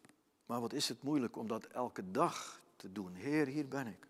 Maar 0.45 0.61
wat 0.61 0.73
is 0.73 0.89
het 0.89 1.03
moeilijk 1.03 1.37
om 1.37 1.47
dat 1.47 1.65
elke 1.65 2.11
dag 2.11 2.61
te 2.75 2.91
doen. 2.91 3.13
Heer, 3.13 3.47
hier 3.47 3.67
ben 3.67 3.87
ik. 3.87 4.07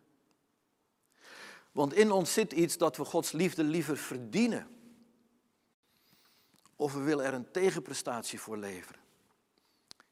Want 1.71 1.93
in 1.93 2.11
ons 2.11 2.33
zit 2.33 2.51
iets 2.51 2.77
dat 2.77 2.97
we 2.97 3.05
Gods 3.05 3.31
liefde 3.31 3.63
liever 3.63 3.97
verdienen. 3.97 4.67
Of 6.75 6.93
we 6.93 6.99
willen 6.99 7.25
er 7.25 7.33
een 7.33 7.51
tegenprestatie 7.51 8.39
voor 8.39 8.57
leveren. 8.57 9.01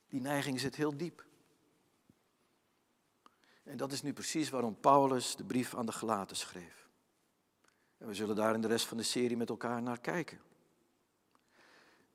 Die 0.07 0.21
neiging 0.21 0.59
zit 0.59 0.75
heel 0.75 0.97
diep. 0.97 1.25
En 3.63 3.77
dat 3.77 3.91
is 3.91 4.01
nu 4.01 4.13
precies 4.13 4.49
waarom 4.49 4.79
Paulus 4.79 5.35
de 5.35 5.43
brief 5.43 5.75
aan 5.75 5.85
de 5.85 5.91
Galaten 5.91 6.37
schreef. 6.37 6.89
En 7.97 8.07
we 8.07 8.13
zullen 8.13 8.35
daar 8.35 8.53
in 8.53 8.61
de 8.61 8.67
rest 8.67 8.85
van 8.85 8.97
de 8.97 9.03
serie 9.03 9.37
met 9.37 9.49
elkaar 9.49 9.81
naar 9.81 9.99
kijken. 9.99 10.49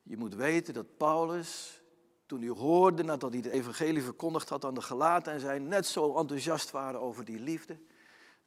Je 0.07 0.17
moet 0.17 0.35
weten 0.35 0.73
dat 0.73 0.97
Paulus, 0.97 1.81
toen 2.25 2.41
hij 2.41 2.49
hoorde 2.49 3.03
nadat 3.03 3.33
hij 3.33 3.41
de 3.41 3.51
evangelie 3.51 4.03
verkondigd 4.03 4.49
had 4.49 4.65
aan 4.65 4.73
de 4.73 4.81
Galaten 4.81 5.33
en 5.33 5.39
zij 5.39 5.59
net 5.59 5.85
zo 5.85 6.17
enthousiast 6.17 6.71
waren 6.71 7.01
over 7.01 7.25
die 7.25 7.39
liefde, 7.39 7.79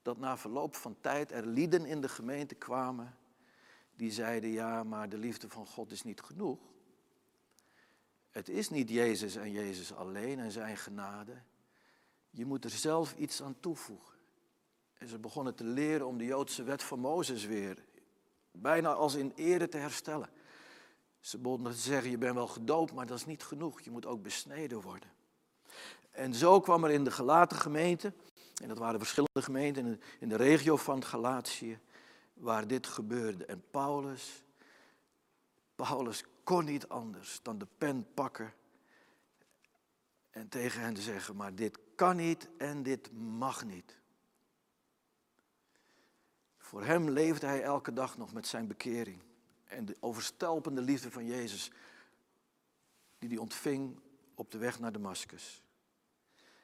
dat 0.02 0.18
na 0.18 0.36
verloop 0.36 0.74
van 0.74 0.96
tijd 1.00 1.32
er 1.32 1.46
lieden 1.46 1.86
in 1.86 2.00
de 2.00 2.08
gemeente 2.08 2.54
kwamen 2.54 3.16
die 3.96 4.12
zeiden, 4.12 4.50
ja, 4.50 4.84
maar 4.84 5.08
de 5.08 5.18
liefde 5.18 5.48
van 5.48 5.66
God 5.66 5.92
is 5.92 6.02
niet 6.02 6.20
genoeg. 6.20 6.58
Het 8.30 8.48
is 8.48 8.70
niet 8.70 8.88
Jezus 8.88 9.36
en 9.36 9.50
Jezus 9.50 9.94
alleen 9.94 10.38
en 10.38 10.50
zijn 10.50 10.76
genade. 10.76 11.42
Je 12.30 12.44
moet 12.44 12.64
er 12.64 12.70
zelf 12.70 13.16
iets 13.16 13.42
aan 13.42 13.60
toevoegen. 13.60 14.14
En 14.92 15.08
ze 15.08 15.18
begonnen 15.18 15.54
te 15.54 15.64
leren 15.64 16.06
om 16.06 16.18
de 16.18 16.24
Joodse 16.24 16.62
wet 16.62 16.82
van 16.82 16.98
Mozes 16.98 17.44
weer, 17.44 17.84
bijna 18.52 18.92
als 18.92 19.14
in 19.14 19.32
ere 19.34 19.68
te 19.68 19.76
herstellen. 19.76 20.28
Ze 21.20 21.38
begonnen 21.38 21.72
te 21.72 21.78
zeggen, 21.78 22.10
je 22.10 22.18
bent 22.18 22.34
wel 22.34 22.46
gedoopt, 22.46 22.92
maar 22.92 23.06
dat 23.06 23.18
is 23.18 23.26
niet 23.26 23.42
genoeg. 23.42 23.80
Je 23.80 23.90
moet 23.90 24.06
ook 24.06 24.22
besneden 24.22 24.80
worden. 24.80 25.10
En 26.10 26.34
zo 26.34 26.60
kwam 26.60 26.84
er 26.84 26.90
in 26.90 27.04
de 27.04 27.10
gelaten 27.10 27.56
gemeente, 27.56 28.12
en 28.62 28.68
dat 28.68 28.78
waren 28.78 28.98
verschillende 28.98 29.42
gemeenten 29.42 30.00
in 30.18 30.28
de, 30.28 30.36
regio 30.36 30.76
van 30.76 31.04
Galatië, 31.04 31.78
waar 32.34 32.66
dit 32.66 32.86
gebeurde. 32.86 33.44
En 33.44 33.64
Paulus, 33.70 34.44
Paulus 35.74 36.24
kon 36.44 36.64
niet 36.64 36.88
anders 36.88 37.40
dan 37.42 37.58
de 37.58 37.66
pen 37.78 38.06
pakken 38.14 38.52
en 40.30 40.48
tegen 40.48 40.80
hen 40.80 40.94
te 40.94 41.00
zeggen, 41.00 41.36
maar 41.36 41.54
dit 41.54 41.78
kan 41.94 42.16
niet 42.16 42.48
en 42.58 42.82
dit 42.82 43.10
mag 43.12 43.64
niet. 43.64 43.98
Voor 46.58 46.84
hem 46.84 47.10
leefde 47.10 47.46
hij 47.46 47.62
elke 47.62 47.92
dag 47.92 48.16
nog 48.16 48.32
met 48.32 48.46
zijn 48.46 48.66
bekering 48.66 49.22
en 49.70 49.84
de 49.84 49.96
overstelpende 50.00 50.80
liefde 50.80 51.10
van 51.10 51.26
Jezus, 51.26 51.70
die 53.18 53.28
hij 53.28 53.38
ontving 53.38 54.00
op 54.34 54.50
de 54.50 54.58
weg 54.58 54.78
naar 54.78 54.92
Damascus. 54.92 55.62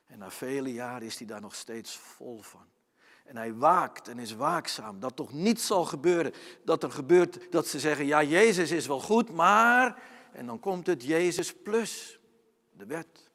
En 0.06 0.18
na 0.18 0.30
vele 0.30 0.72
jaren 0.72 1.06
is 1.06 1.18
hij 1.18 1.26
daar 1.26 1.40
nog 1.40 1.54
steeds 1.54 1.96
vol 1.96 2.42
van. 2.42 2.66
En 3.24 3.36
hij 3.36 3.54
waakt 3.54 4.08
en 4.08 4.18
is 4.18 4.32
waakzaam 4.32 5.00
dat 5.00 5.16
toch 5.16 5.32
niet 5.32 5.60
zal 5.60 5.84
gebeuren. 5.84 6.32
Dat 6.64 6.82
er 6.82 6.90
gebeurt 6.90 7.52
dat 7.52 7.66
ze 7.66 7.80
zeggen, 7.80 8.06
ja, 8.06 8.22
Jezus 8.22 8.70
is 8.70 8.86
wel 8.86 9.00
goed, 9.00 9.30
maar... 9.30 10.02
En 10.32 10.46
dan 10.46 10.60
komt 10.60 10.86
het 10.86 11.02
Jezus 11.02 11.54
plus. 11.54 12.20
De 12.72 12.86
wet, 12.86 13.30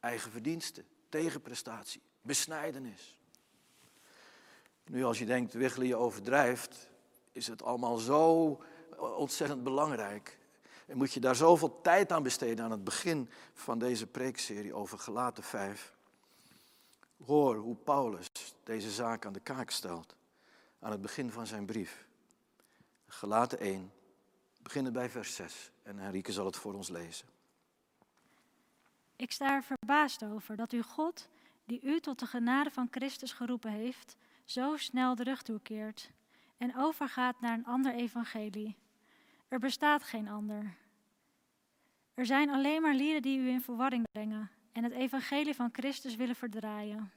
eigen 0.00 0.30
verdiensten, 0.30 0.86
tegenprestatie, 1.08 2.02
besnijdenis. 2.22 3.18
Nu 4.84 5.04
als 5.04 5.18
je 5.18 5.24
denkt, 5.24 5.52
Wiggelen 5.52 5.86
je 5.86 5.96
overdrijft, 5.96 6.90
is 7.32 7.46
het 7.46 7.62
allemaal 7.62 7.96
zo 7.96 8.58
ontzettend 8.98 9.64
belangrijk. 9.64 10.38
En 10.86 10.96
moet 10.96 11.12
je 11.12 11.20
daar 11.20 11.34
zoveel 11.34 11.80
tijd 11.80 12.12
aan 12.12 12.22
besteden 12.22 12.64
aan 12.64 12.70
het 12.70 12.84
begin 12.84 13.28
van 13.54 13.78
deze 13.78 14.06
preekserie 14.06 14.74
over 14.74 14.98
Gelaten 14.98 15.42
5. 15.42 15.92
Hoor 17.26 17.56
hoe 17.56 17.76
Paulus 17.76 18.30
deze 18.64 18.90
zaak 18.90 19.26
aan 19.26 19.32
de 19.32 19.40
kaak 19.40 19.70
stelt 19.70 20.14
aan 20.78 20.90
het 20.90 21.00
begin 21.00 21.30
van 21.30 21.46
zijn 21.46 21.66
brief. 21.66 22.06
Gelaten 23.06 23.58
1, 23.58 23.92
beginnen 24.62 24.92
bij 24.92 25.10
vers 25.10 25.34
6 25.34 25.70
en 25.82 25.98
Henrike 25.98 26.32
zal 26.32 26.46
het 26.46 26.56
voor 26.56 26.74
ons 26.74 26.88
lezen. 26.88 27.26
Ik 29.16 29.32
sta 29.32 29.54
er 29.54 29.62
verbaasd 29.62 30.24
over 30.24 30.56
dat 30.56 30.72
u 30.72 30.82
God, 30.82 31.28
die 31.64 31.80
u 31.82 32.00
tot 32.00 32.18
de 32.18 32.26
genade 32.26 32.70
van 32.70 32.88
Christus 32.90 33.32
geroepen 33.32 33.70
heeft, 33.70 34.16
zo 34.44 34.76
snel 34.76 35.14
de 35.14 35.22
rug 35.22 35.42
toekeert 35.42 36.10
en 36.56 36.76
overgaat 36.76 37.40
naar 37.40 37.58
een 37.58 37.66
ander 37.66 37.94
evangelie. 37.94 38.76
Er 39.54 39.60
bestaat 39.60 40.02
geen 40.02 40.28
ander. 40.28 40.74
Er 42.14 42.26
zijn 42.26 42.50
alleen 42.50 42.82
maar 42.82 42.94
lieden 42.94 43.22
die 43.22 43.38
u 43.38 43.48
in 43.48 43.60
verwarring 43.60 44.04
brengen 44.12 44.50
en 44.72 44.84
het 44.84 44.92
evangelie 44.92 45.54
van 45.54 45.68
Christus 45.72 46.16
willen 46.16 46.34
verdraaien. 46.34 47.12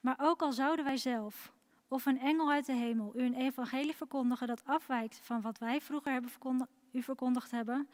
Maar 0.00 0.16
ook 0.20 0.42
al 0.42 0.52
zouden 0.52 0.84
wij 0.84 0.96
zelf 0.96 1.52
of 1.88 2.06
een 2.06 2.18
engel 2.18 2.50
uit 2.50 2.66
de 2.66 2.72
hemel 2.72 3.12
u 3.16 3.22
een 3.22 3.34
evangelie 3.34 3.96
verkondigen 3.96 4.46
dat 4.46 4.64
afwijkt 4.64 5.20
van 5.22 5.40
wat 5.40 5.58
wij 5.58 5.80
vroeger 5.80 6.12
hebben 6.12 6.68
u 6.92 7.02
verkondigd 7.02 7.50
hebben, 7.50 7.88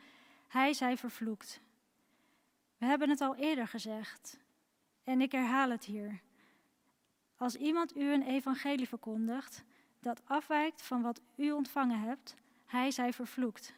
hij 0.49 0.73
zij 0.73 0.97
vervloekt. 0.97 1.61
We 2.79 2.87
hebben 2.87 3.09
het 3.09 3.21
al 3.21 3.37
eerder 3.37 3.69
gezegd 3.69 4.39
en 5.05 5.21
ik 5.21 5.33
herhaal 5.33 5.71
het 5.71 5.85
hier. 5.85 6.21
Als 7.37 7.57
iemand 7.57 7.97
u 7.97 8.13
een 8.13 8.27
evangelie 8.27 8.89
verkondigt 8.89 9.65
dat 10.01 10.23
afwijkt 10.25 10.83
van 10.83 11.03
wat 11.03 11.21
u 11.37 11.51
ontvangen 11.51 12.01
hebt, 12.01 12.37
hij 12.69 12.91
zij 12.91 13.13
vervloekt. 13.13 13.75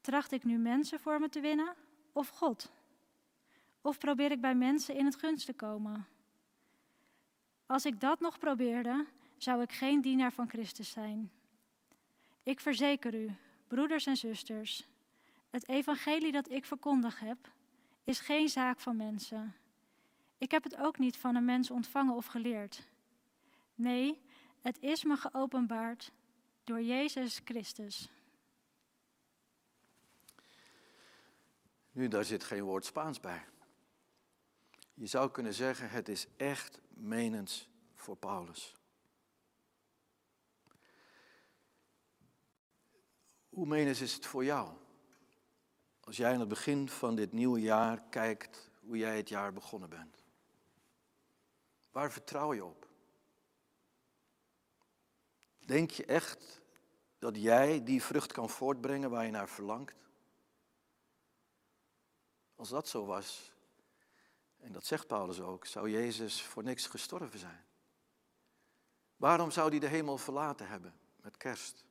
Tracht 0.00 0.32
ik 0.32 0.44
nu 0.44 0.58
mensen 0.58 1.00
voor 1.00 1.20
me 1.20 1.28
te 1.28 1.40
winnen 1.40 1.74
of 2.12 2.28
God? 2.28 2.72
Of 3.80 3.98
probeer 3.98 4.30
ik 4.30 4.40
bij 4.40 4.54
mensen 4.54 4.94
in 4.94 5.04
het 5.04 5.16
gunst 5.16 5.46
te 5.46 5.52
komen? 5.52 6.06
Als 7.66 7.84
ik 7.86 8.00
dat 8.00 8.20
nog 8.20 8.38
probeerde, 8.38 9.06
zou 9.36 9.62
ik 9.62 9.72
geen 9.72 10.00
dienaar 10.00 10.32
van 10.32 10.48
Christus 10.48 10.90
zijn. 10.90 11.30
Ik 12.42 12.60
verzeker 12.60 13.14
u, 13.14 13.30
broeders 13.68 14.06
en 14.06 14.16
zusters, 14.16 14.86
het 15.50 15.68
evangelie 15.68 16.32
dat 16.32 16.50
ik 16.50 16.64
verkondigd 16.64 17.20
heb, 17.20 17.38
is 18.04 18.20
geen 18.20 18.48
zaak 18.48 18.80
van 18.80 18.96
mensen. 18.96 19.54
Ik 20.38 20.50
heb 20.50 20.62
het 20.62 20.76
ook 20.76 20.98
niet 20.98 21.16
van 21.16 21.34
een 21.34 21.44
mens 21.44 21.70
ontvangen 21.70 22.14
of 22.14 22.26
geleerd. 22.26 22.88
Nee, 23.74 24.20
het 24.60 24.80
is 24.80 25.04
me 25.04 25.16
geopenbaard 25.16 26.12
door 26.64 26.82
Jezus 26.82 27.40
Christus. 27.44 28.08
Nu, 31.92 32.08
daar 32.08 32.24
zit 32.24 32.44
geen 32.44 32.62
woord 32.62 32.84
Spaans 32.84 33.20
bij. 33.20 33.44
Je 34.94 35.06
zou 35.06 35.30
kunnen 35.30 35.54
zeggen, 35.54 35.90
het 35.90 36.08
is 36.08 36.26
echt 36.36 36.80
menens 36.88 37.68
voor 37.94 38.16
Paulus. 38.16 38.74
Hoe 43.48 43.66
menens 43.66 44.00
is 44.00 44.14
het 44.14 44.26
voor 44.26 44.44
jou? 44.44 44.76
Als 46.00 46.16
jij 46.16 46.32
aan 46.32 46.40
het 46.40 46.48
begin 46.48 46.88
van 46.88 47.14
dit 47.14 47.32
nieuwe 47.32 47.60
jaar 47.60 48.02
kijkt 48.08 48.70
hoe 48.80 48.96
jij 48.96 49.16
het 49.16 49.28
jaar 49.28 49.52
begonnen 49.52 49.88
bent. 49.88 50.24
Waar 51.90 52.12
vertrouw 52.12 52.54
je 52.54 52.64
op? 52.64 52.83
Denk 55.66 55.90
je 55.90 56.04
echt 56.04 56.60
dat 57.18 57.36
jij 57.36 57.84
die 57.84 58.02
vrucht 58.02 58.32
kan 58.32 58.50
voortbrengen 58.50 59.10
waar 59.10 59.24
je 59.24 59.30
naar 59.30 59.48
verlangt? 59.48 59.94
Als 62.54 62.68
dat 62.68 62.88
zo 62.88 63.04
was, 63.04 63.52
en 64.56 64.72
dat 64.72 64.84
zegt 64.84 65.06
Paulus 65.06 65.40
ook, 65.40 65.66
zou 65.66 65.90
Jezus 65.90 66.42
voor 66.42 66.62
niks 66.62 66.86
gestorven 66.86 67.38
zijn. 67.38 67.64
Waarom 69.16 69.50
zou 69.50 69.70
hij 69.70 69.78
de 69.78 69.86
hemel 69.86 70.18
verlaten 70.18 70.68
hebben 70.68 70.94
met 71.16 71.36
kerst? 71.36 71.84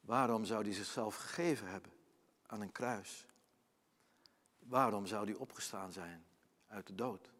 Waarom 0.00 0.44
zou 0.44 0.62
hij 0.62 0.72
zichzelf 0.72 1.16
gegeven 1.16 1.68
hebben 1.68 1.92
aan 2.46 2.60
een 2.60 2.72
kruis? 2.72 3.26
Waarom 4.58 5.06
zou 5.06 5.24
hij 5.24 5.34
opgestaan 5.34 5.92
zijn 5.92 6.26
uit 6.66 6.86
de 6.86 6.94
dood? 6.94 7.30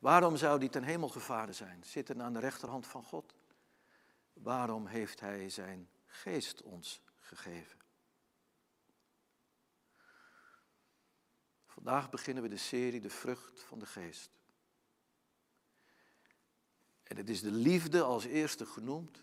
Waarom 0.00 0.36
zou 0.36 0.58
hij 0.58 0.68
ten 0.68 0.82
hemel 0.82 1.08
gevaren 1.08 1.54
zijn, 1.54 1.84
zitten 1.84 2.22
aan 2.22 2.32
de 2.32 2.38
rechterhand 2.38 2.86
van 2.86 3.02
God? 3.02 3.34
Waarom 4.34 4.86
heeft 4.86 5.20
hij 5.20 5.48
zijn 5.48 5.88
geest 6.06 6.62
ons 6.62 7.02
gegeven? 7.16 7.78
Vandaag 11.66 12.10
beginnen 12.10 12.42
we 12.42 12.48
de 12.48 12.56
serie 12.56 13.00
De 13.00 13.10
vrucht 13.10 13.62
van 13.62 13.78
de 13.78 13.86
geest. 13.86 14.30
En 17.02 17.16
het 17.16 17.28
is 17.28 17.40
de 17.40 17.50
liefde 17.50 18.02
als 18.02 18.24
eerste 18.24 18.66
genoemd, 18.66 19.22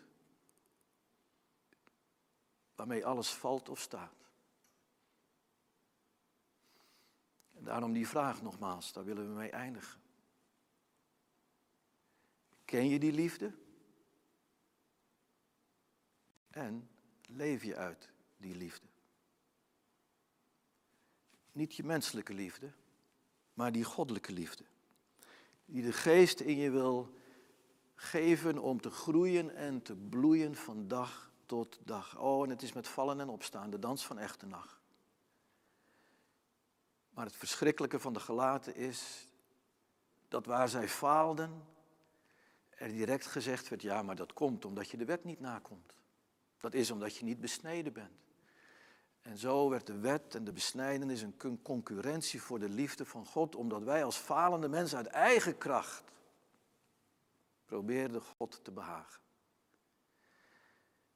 waarmee 2.75 3.05
alles 3.05 3.33
valt 3.33 3.69
of 3.69 3.79
staat. 3.79 4.29
En 7.51 7.63
daarom 7.63 7.93
die 7.93 8.07
vraag 8.07 8.41
nogmaals, 8.41 8.93
daar 8.93 9.05
willen 9.05 9.27
we 9.27 9.33
mee 9.33 9.49
eindigen. 9.49 10.01
Ken 12.65 12.89
je 12.89 12.99
die 12.99 13.11
liefde? 13.11 13.53
En 16.51 16.89
leef 17.27 17.63
je 17.63 17.75
uit 17.75 18.09
die 18.37 18.55
liefde? 18.55 18.87
Niet 21.51 21.75
je 21.75 21.83
menselijke 21.83 22.33
liefde, 22.33 22.71
maar 23.53 23.71
die 23.71 23.83
goddelijke 23.83 24.31
liefde. 24.31 24.63
Die 25.65 25.83
de 25.83 25.93
geest 25.93 26.39
in 26.39 26.57
je 26.57 26.69
wil 26.69 27.13
geven 27.95 28.57
om 28.57 28.81
te 28.81 28.89
groeien 28.89 29.55
en 29.55 29.81
te 29.81 29.95
bloeien 29.95 30.55
van 30.55 30.87
dag 30.87 31.31
tot 31.45 31.79
dag. 31.83 32.17
Oh, 32.17 32.43
en 32.43 32.49
het 32.49 32.61
is 32.61 32.73
met 32.73 32.87
vallen 32.87 33.19
en 33.19 33.29
opstaan, 33.29 33.69
de 33.69 33.79
dans 33.79 34.05
van 34.05 34.17
echte 34.17 34.45
nacht. 34.45 34.79
Maar 37.09 37.25
het 37.25 37.35
verschrikkelijke 37.35 37.99
van 37.99 38.13
de 38.13 38.19
gelaten 38.19 38.75
is 38.75 39.27
dat 40.27 40.45
waar 40.45 40.69
zij 40.69 40.89
faalden, 40.89 41.65
er 42.69 42.87
direct 42.87 43.25
gezegd 43.25 43.69
werd, 43.69 43.81
ja, 43.81 44.01
maar 44.01 44.15
dat 44.15 44.33
komt 44.33 44.65
omdat 44.65 44.89
je 44.89 44.97
de 44.97 45.05
wet 45.05 45.23
niet 45.23 45.39
nakomt. 45.39 45.93
Dat 46.61 46.73
is 46.73 46.91
omdat 46.91 47.15
je 47.15 47.25
niet 47.25 47.39
besneden 47.39 47.93
bent. 47.93 48.19
En 49.21 49.37
zo 49.37 49.69
werd 49.69 49.87
de 49.87 49.99
wet 49.99 50.35
en 50.35 50.43
de 50.43 50.51
besnijdenis 50.51 51.21
een 51.21 51.61
concurrentie 51.61 52.41
voor 52.41 52.59
de 52.59 52.69
liefde 52.69 53.05
van 53.05 53.25
God, 53.25 53.55
omdat 53.55 53.83
wij 53.83 54.03
als 54.03 54.17
falende 54.17 54.67
mensen 54.67 54.97
uit 54.97 55.07
eigen 55.07 55.57
kracht 55.57 56.11
probeerden 57.65 58.21
God 58.21 58.63
te 58.63 58.71
behagen. 58.71 59.21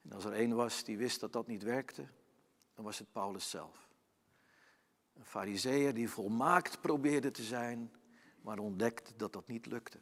En 0.01 0.11
als 0.11 0.25
er 0.25 0.33
één 0.33 0.55
was 0.55 0.83
die 0.83 0.97
wist 0.97 1.19
dat 1.19 1.33
dat 1.33 1.47
niet 1.47 1.63
werkte, 1.63 2.07
dan 2.73 2.85
was 2.85 2.99
het 2.99 3.11
Paulus 3.11 3.49
zelf. 3.49 3.89
Een 5.13 5.25
fariseer 5.25 5.93
die 5.93 6.09
volmaakt 6.09 6.81
probeerde 6.81 7.31
te 7.31 7.43
zijn, 7.43 7.91
maar 8.41 8.59
ontdekte 8.59 9.15
dat 9.15 9.33
dat 9.33 9.47
niet 9.47 9.65
lukte. 9.65 9.99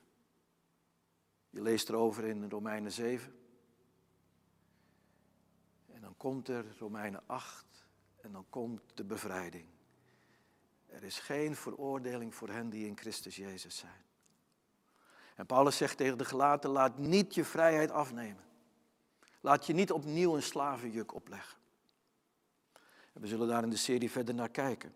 Je 1.50 1.62
leest 1.62 1.90
erover 1.90 2.24
in 2.24 2.50
Romeinen 2.50 2.92
7. 2.92 3.43
Komt 6.24 6.48
er 6.48 6.66
Romeinen 6.78 7.24
8 7.26 7.66
en 8.22 8.32
dan 8.32 8.46
komt 8.50 8.82
de 8.94 9.04
bevrijding. 9.04 9.66
Er 10.86 11.04
is 11.04 11.20
geen 11.20 11.56
veroordeling 11.56 12.36
voor 12.36 12.50
hen 12.50 12.70
die 12.70 12.88
in 12.88 12.98
Christus 12.98 13.36
Jezus 13.36 13.78
zijn. 13.78 14.04
En 15.36 15.46
Paulus 15.46 15.78
zegt 15.78 15.98
tegen 15.98 16.18
de 16.18 16.26
gelaten, 16.26 16.70
laat 16.70 16.98
niet 16.98 17.36
je 17.36 17.46
vrijheid 17.46 17.92
afnemen. 17.92 18.44
Laat 19.42 19.66
je 19.66 19.74
niet 19.74 19.92
opnieuw 19.92 20.36
een 20.36 20.44
slavenjuk 20.44 21.14
opleggen. 21.14 21.58
En 23.14 23.22
we 23.22 23.28
zullen 23.28 23.48
daar 23.48 23.64
in 23.64 23.70
de 23.70 23.76
serie 23.76 24.12
verder 24.12 24.36
naar 24.36 24.50
kijken. 24.50 24.94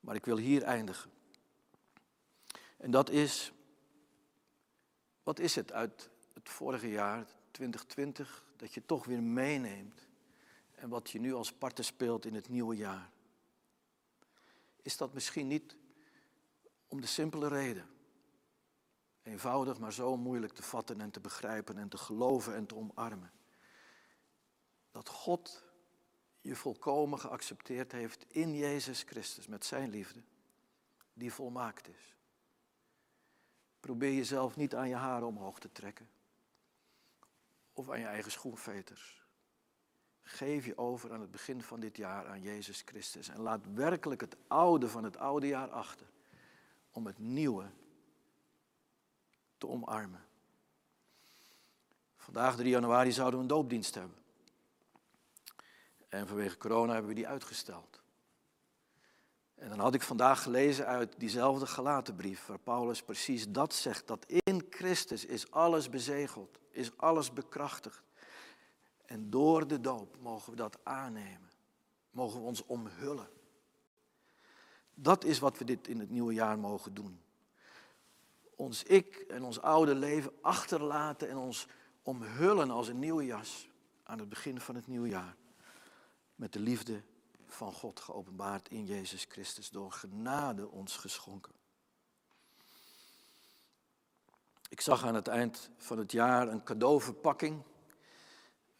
Maar 0.00 0.14
ik 0.14 0.24
wil 0.24 0.36
hier 0.36 0.62
eindigen. 0.62 1.10
En 2.76 2.90
dat 2.90 3.10
is, 3.10 3.52
wat 5.22 5.38
is 5.38 5.54
het 5.54 5.72
uit 5.72 6.10
het 6.34 6.48
vorige 6.48 6.88
jaar, 6.88 7.26
2020, 7.50 8.44
dat 8.56 8.74
je 8.74 8.86
toch 8.86 9.04
weer 9.04 9.22
meeneemt 9.22 10.08
en 10.74 10.88
wat 10.88 11.10
je 11.10 11.20
nu 11.20 11.34
als 11.34 11.52
parten 11.52 11.84
speelt 11.84 12.24
in 12.24 12.34
het 12.34 12.48
nieuwe 12.48 12.76
jaar? 12.76 13.10
Is 14.82 14.96
dat 14.96 15.14
misschien 15.14 15.46
niet 15.46 15.76
om 16.88 17.00
de 17.00 17.06
simpele 17.06 17.48
reden, 17.48 17.88
eenvoudig 19.22 19.78
maar 19.78 19.92
zo 19.92 20.16
moeilijk 20.16 20.52
te 20.52 20.62
vatten 20.62 21.00
en 21.00 21.10
te 21.10 21.20
begrijpen 21.20 21.78
en 21.78 21.88
te 21.88 21.98
geloven 21.98 22.54
en 22.54 22.66
te 22.66 22.74
omarmen, 22.74 23.32
dat 24.90 25.08
God 25.08 25.64
je 26.40 26.56
volkomen 26.56 27.18
geaccepteerd 27.18 27.92
heeft 27.92 28.24
in 28.28 28.54
Jezus 28.54 29.02
Christus 29.02 29.46
met 29.46 29.64
zijn 29.64 29.90
liefde, 29.90 30.22
die 31.12 31.32
volmaakt 31.32 31.88
is. 31.88 32.16
Probeer 33.80 34.12
jezelf 34.12 34.56
niet 34.56 34.74
aan 34.74 34.88
je 34.88 34.94
haren 34.94 35.26
omhoog 35.26 35.58
te 35.58 35.72
trekken 35.72 36.08
of 37.74 37.90
aan 37.90 37.98
je 37.98 38.06
eigen 38.06 38.30
schoenveters. 38.30 39.22
Geef 40.22 40.64
je 40.64 40.78
over 40.78 41.12
aan 41.12 41.20
het 41.20 41.30
begin 41.30 41.62
van 41.62 41.80
dit 41.80 41.96
jaar 41.96 42.26
aan 42.26 42.40
Jezus 42.40 42.82
Christus 42.84 43.28
en 43.28 43.40
laat 43.40 43.60
werkelijk 43.74 44.20
het 44.20 44.36
oude 44.46 44.88
van 44.88 45.04
het 45.04 45.16
oude 45.16 45.46
jaar 45.46 45.70
achter 45.70 46.06
om 46.90 47.06
het 47.06 47.18
nieuwe 47.18 47.70
te 49.58 49.68
omarmen. 49.68 50.24
Vandaag 52.16 52.56
3 52.56 52.68
januari 52.68 53.12
zouden 53.12 53.38
we 53.38 53.44
een 53.44 53.50
doopdienst 53.50 53.94
hebben. 53.94 54.18
En 56.08 56.26
vanwege 56.26 56.56
corona 56.56 56.92
hebben 56.92 57.08
we 57.08 57.16
die 57.16 57.28
uitgesteld. 57.28 58.03
En 59.64 59.70
dan 59.70 59.78
had 59.78 59.94
ik 59.94 60.02
vandaag 60.02 60.42
gelezen 60.42 60.86
uit 60.86 61.14
diezelfde 61.18 61.66
gelatenbrief, 61.66 62.46
waar 62.46 62.58
Paulus 62.58 63.02
precies 63.02 63.48
dat 63.48 63.74
zegt, 63.74 64.06
dat 64.06 64.24
in 64.26 64.66
Christus 64.70 65.24
is 65.24 65.50
alles 65.50 65.88
bezegeld, 65.88 66.58
is 66.70 66.96
alles 66.96 67.32
bekrachtigd. 67.32 68.02
En 69.06 69.30
door 69.30 69.66
de 69.66 69.80
doop 69.80 70.16
mogen 70.20 70.50
we 70.50 70.56
dat 70.56 70.78
aannemen, 70.82 71.50
mogen 72.10 72.40
we 72.40 72.46
ons 72.46 72.64
omhullen. 72.66 73.28
Dat 74.94 75.24
is 75.24 75.38
wat 75.38 75.58
we 75.58 75.64
dit 75.64 75.88
in 75.88 75.98
het 75.98 76.10
nieuwe 76.10 76.34
jaar 76.34 76.58
mogen 76.58 76.94
doen. 76.94 77.20
Ons 78.56 78.82
ik 78.82 79.24
en 79.28 79.42
ons 79.42 79.60
oude 79.60 79.94
leven 79.94 80.32
achterlaten 80.40 81.28
en 81.28 81.36
ons 81.36 81.66
omhullen 82.02 82.70
als 82.70 82.88
een 82.88 82.98
nieuwe 82.98 83.24
jas 83.24 83.68
aan 84.02 84.18
het 84.18 84.28
begin 84.28 84.60
van 84.60 84.74
het 84.74 84.86
nieuwe 84.86 85.08
jaar 85.08 85.36
met 86.34 86.52
de 86.52 86.60
liefde 86.60 87.02
van 87.54 87.72
God 87.72 88.00
geopenbaard 88.00 88.68
in 88.68 88.84
Jezus 88.84 89.26
Christus, 89.28 89.70
door 89.70 89.92
genade 89.92 90.68
ons 90.68 90.96
geschonken. 90.96 91.52
Ik 94.68 94.80
zag 94.80 95.04
aan 95.04 95.14
het 95.14 95.28
eind 95.28 95.70
van 95.76 95.98
het 95.98 96.12
jaar 96.12 96.48
een 96.48 96.62
cadeauverpakking 96.62 97.62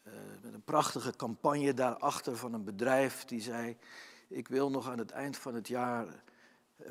uh, 0.03 0.13
met 0.43 0.55
een 0.55 0.63
prachtige 0.63 1.17
campagne 1.17 1.75
daarachter 1.75 2.37
van 2.37 2.53
een 2.53 2.65
bedrijf 2.65 3.25
die 3.25 3.41
zei, 3.41 3.77
ik 4.29 4.49
wil 4.49 4.71
nog 4.71 4.89
aan 4.89 4.99
het 4.99 5.11
eind 5.11 5.37
van 5.37 5.55
het 5.55 5.69
jaar 5.69 6.23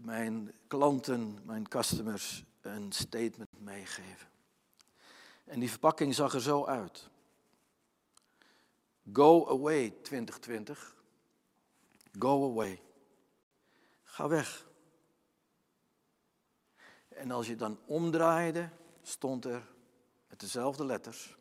mijn 0.02 0.54
klanten, 0.68 1.40
mijn 1.46 1.68
customers 1.68 2.44
een 2.62 2.92
statement 2.92 3.60
meegeven. 3.60 4.28
En 5.44 5.60
die 5.60 5.70
verpakking 5.70 6.16
zag 6.16 6.34
er 6.34 6.42
zo 6.42 6.66
uit. 6.66 7.10
Go 9.14 9.48
away 9.48 9.94
2020. 10.02 11.03
Go 12.20 12.52
away. 12.52 12.82
Ga 14.04 14.28
weg. 14.28 14.68
En 17.08 17.32
als 17.32 17.48
je 17.48 17.56
dan 17.56 17.80
omdraaide, 17.86 18.70
stond 19.02 19.46
er 19.46 19.72
met 20.28 20.40
dezelfde 20.40 20.86
letters. 20.86 21.38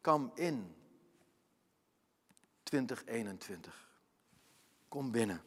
Come 0.00 0.30
in 0.34 0.74
2021. 2.62 3.92
Kom 4.88 5.10
binnen. 5.10 5.42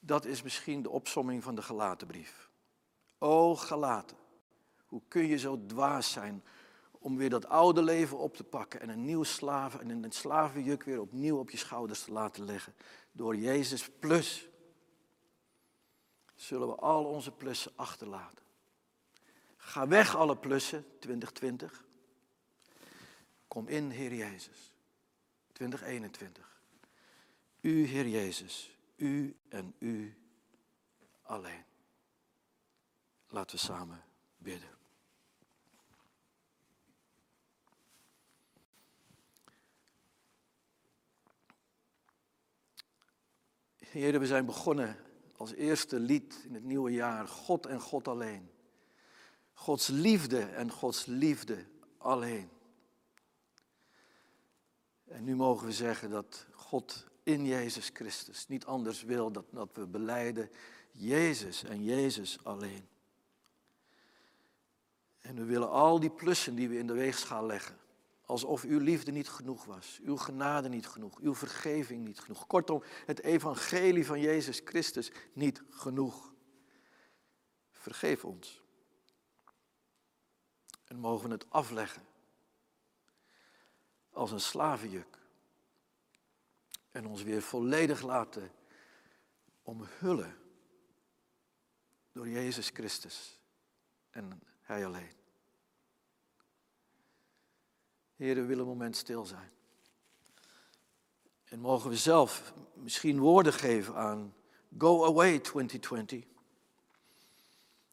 Dat 0.00 0.24
is 0.24 0.42
misschien 0.42 0.82
de 0.82 0.90
opsomming 0.90 1.42
van 1.42 1.54
de 1.54 1.62
gelatenbrief. 1.62 2.50
O 3.18 3.56
gelaten, 3.56 4.16
hoe 4.86 5.02
kun 5.08 5.26
je 5.26 5.38
zo 5.38 5.66
dwaas 5.66 6.12
zijn 6.12 6.44
om 7.04 7.16
weer 7.16 7.30
dat 7.30 7.48
oude 7.48 7.82
leven 7.82 8.18
op 8.18 8.36
te 8.36 8.44
pakken 8.44 8.80
en 8.80 8.88
een 8.88 9.04
nieuw 9.04 9.22
slaven 9.22 9.80
en 9.80 10.02
een 10.04 10.12
slavenjuk 10.12 10.82
weer 10.82 11.00
opnieuw 11.00 11.38
op 11.38 11.50
je 11.50 11.56
schouders 11.56 12.02
te 12.02 12.12
laten 12.12 12.44
leggen. 12.44 12.74
Door 13.12 13.36
Jezus 13.36 13.90
plus 13.98 14.48
zullen 16.34 16.68
we 16.68 16.74
al 16.74 17.04
onze 17.04 17.32
plussen 17.32 17.72
achterlaten. 17.76 18.44
Ga 19.56 19.88
weg 19.88 20.16
alle 20.16 20.36
plussen 20.36 20.84
2020. 20.98 21.84
Kom 23.48 23.68
in, 23.68 23.90
Heer 23.90 24.14
Jezus. 24.14 24.72
2021. 25.52 26.60
U, 27.60 27.84
Heer 27.84 28.08
Jezus, 28.08 28.76
u 28.96 29.36
en 29.48 29.74
u 29.78 30.18
alleen. 31.22 31.64
Laten 33.28 33.56
we 33.56 33.62
samen 33.62 34.04
bidden. 34.36 34.73
Heren, 43.94 44.20
we 44.20 44.26
zijn 44.26 44.46
begonnen 44.46 44.96
als 45.36 45.52
eerste 45.52 45.98
lied 45.98 46.42
in 46.44 46.54
het 46.54 46.64
nieuwe 46.64 46.90
jaar. 46.90 47.28
God 47.28 47.66
en 47.66 47.80
God 47.80 48.08
alleen. 48.08 48.50
Gods 49.52 49.88
liefde 49.88 50.40
en 50.40 50.70
Gods 50.70 51.06
liefde 51.06 51.64
alleen. 51.98 52.50
En 55.04 55.24
nu 55.24 55.36
mogen 55.36 55.66
we 55.66 55.72
zeggen 55.72 56.10
dat 56.10 56.46
God 56.52 57.06
in 57.22 57.46
Jezus 57.46 57.90
Christus 57.92 58.48
niet 58.48 58.64
anders 58.64 59.02
wil 59.02 59.30
dan 59.30 59.44
dat 59.50 59.70
we 59.72 59.86
beleiden 59.86 60.50
Jezus 60.90 61.64
en 61.64 61.84
Jezus 61.84 62.38
alleen. 62.42 62.88
En 65.20 65.34
we 65.34 65.44
willen 65.44 65.70
al 65.70 66.00
die 66.00 66.10
plussen 66.10 66.54
die 66.54 66.68
we 66.68 66.78
in 66.78 66.86
de 66.86 66.92
weegschaal 66.92 67.46
leggen, 67.46 67.78
Alsof 68.26 68.62
uw 68.62 68.78
liefde 68.78 69.10
niet 69.10 69.28
genoeg 69.28 69.64
was, 69.64 70.00
uw 70.02 70.16
genade 70.16 70.68
niet 70.68 70.86
genoeg, 70.86 71.20
uw 71.20 71.34
vergeving 71.34 72.04
niet 72.04 72.20
genoeg. 72.20 72.46
Kortom, 72.46 72.82
het 73.06 73.22
evangelie 73.22 74.06
van 74.06 74.20
Jezus 74.20 74.60
Christus 74.64 75.12
niet 75.32 75.62
genoeg. 75.70 76.32
Vergeef 77.70 78.24
ons. 78.24 78.62
En 80.84 80.98
mogen 80.98 81.28
we 81.28 81.34
het 81.34 81.50
afleggen 81.50 82.06
als 84.10 84.30
een 84.30 84.40
slavenjuk. 84.40 85.18
En 86.90 87.06
ons 87.06 87.22
weer 87.22 87.42
volledig 87.42 88.02
laten 88.02 88.52
omhullen 89.62 90.38
door 92.12 92.28
Jezus 92.28 92.68
Christus 92.68 93.40
en 94.10 94.40
Hij 94.60 94.86
alleen. 94.86 95.23
Heer, 98.16 98.34
we 98.34 98.44
willen 98.44 98.62
een 98.62 98.70
moment 98.70 98.96
stil 98.96 99.24
zijn. 99.24 99.50
En 101.44 101.60
mogen 101.60 101.90
we 101.90 101.96
zelf 101.96 102.52
misschien 102.74 103.18
woorden 103.18 103.52
geven 103.52 103.94
aan 103.94 104.34
Go 104.78 105.04
away 105.04 105.38
2020 105.38 106.24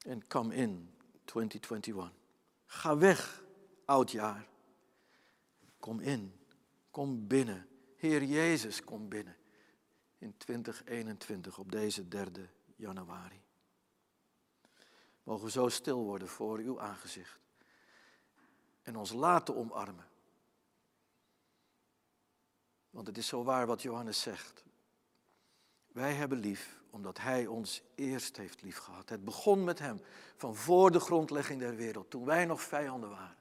en 0.06 0.28
come 0.28 0.56
in 0.56 0.94
2021. 1.26 2.12
Ga 2.66 2.98
weg, 2.98 3.44
oud 3.86 4.12
jaar. 4.12 4.48
Kom 5.80 6.00
in, 6.00 6.34
kom 6.92 7.28
binnen. 7.28 7.68
Heer 7.96 8.24
Jezus, 8.24 8.84
kom 8.84 9.10
binnen 9.10 9.36
in 10.18 10.38
2021 10.38 11.58
op 11.58 11.72
deze 11.72 12.08
3 12.08 12.50
januari. 12.76 13.42
Mogen 15.24 15.46
we 15.46 15.52
zo 15.52 15.70
stil 15.70 16.04
worden 16.04 16.28
voor 16.28 16.58
uw 16.58 16.80
aangezicht 16.80 17.40
en 18.82 18.96
ons 18.96 19.12
laten 19.12 19.56
omarmen. 19.56 20.11
Want 22.92 23.08
het 23.08 23.18
is 23.18 23.28
zo 23.28 23.44
waar 23.44 23.68
wat 23.68 23.82
Johannes 23.82 24.22
zegt. 24.22 24.64
Wij 25.88 26.14
hebben 26.14 26.38
lief 26.38 26.80
omdat 26.90 27.18
Hij 27.18 27.48
ons 27.48 27.82
eerst 27.96 28.38
heeft 28.38 28.62
lief 28.62 28.78
gehad. 28.78 29.10
Het 29.10 29.26
begon 29.26 29.64
met 29.64 29.80
Hem 29.80 30.02
van 30.36 30.56
voor 30.56 30.92
de 30.92 31.00
grondlegging 31.00 31.60
der 31.60 31.76
wereld, 31.76 32.10
toen 32.10 32.26
wij 32.26 32.46
nog 32.46 32.62
vijanden 32.62 33.10
waren. 33.10 33.38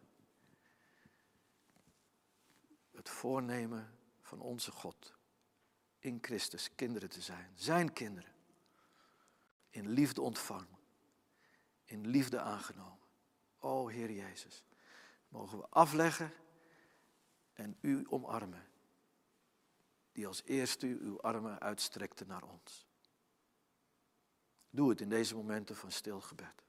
Het 2.91 3.09
voornemen 3.09 3.99
van 4.21 4.41
onze 4.41 4.71
God 4.71 5.15
in 5.99 6.19
Christus 6.21 6.75
kinderen 6.75 7.09
te 7.09 7.21
zijn, 7.21 7.53
Zijn 7.55 7.93
kinderen. 7.93 8.33
In 9.71 9.89
liefde 9.89 10.21
ontvangen, 10.21 10.79
in 11.85 12.07
liefde 12.07 12.41
aangenomen. 12.41 12.99
O 13.59 13.89
Heer 13.89 14.11
Jezus, 14.11 14.65
mogen 15.29 15.59
we 15.59 15.67
afleggen 15.69 16.33
en 17.53 17.77
U 17.81 18.07
omarmen 18.09 18.70
die 20.21 20.29
als 20.29 20.43
eerste 20.45 20.87
uw 20.87 21.21
armen 21.21 21.61
uitstrekte 21.61 22.25
naar 22.27 22.43
ons. 22.43 22.87
Doe 24.71 24.89
het 24.89 25.01
in 25.01 25.09
deze 25.09 25.35
momenten 25.35 25.77
van 25.77 25.91
stil 25.91 26.21
gebed. 26.21 26.65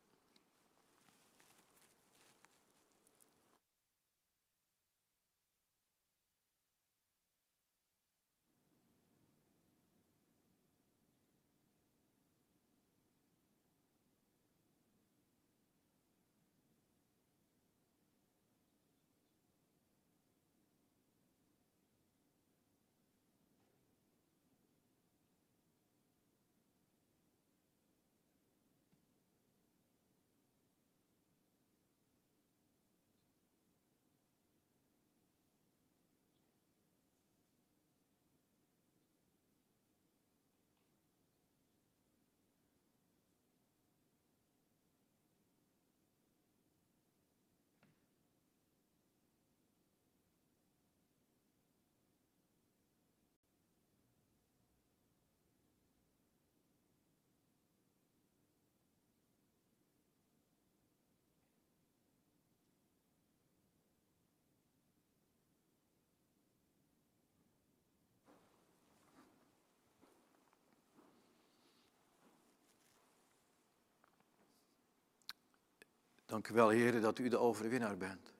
Dank 76.31 76.47
u 76.47 76.53
wel, 76.53 76.69
heren, 76.69 77.01
dat 77.01 77.19
u 77.19 77.27
de 77.27 77.37
overwinnaar 77.37 77.97
bent. 77.97 78.33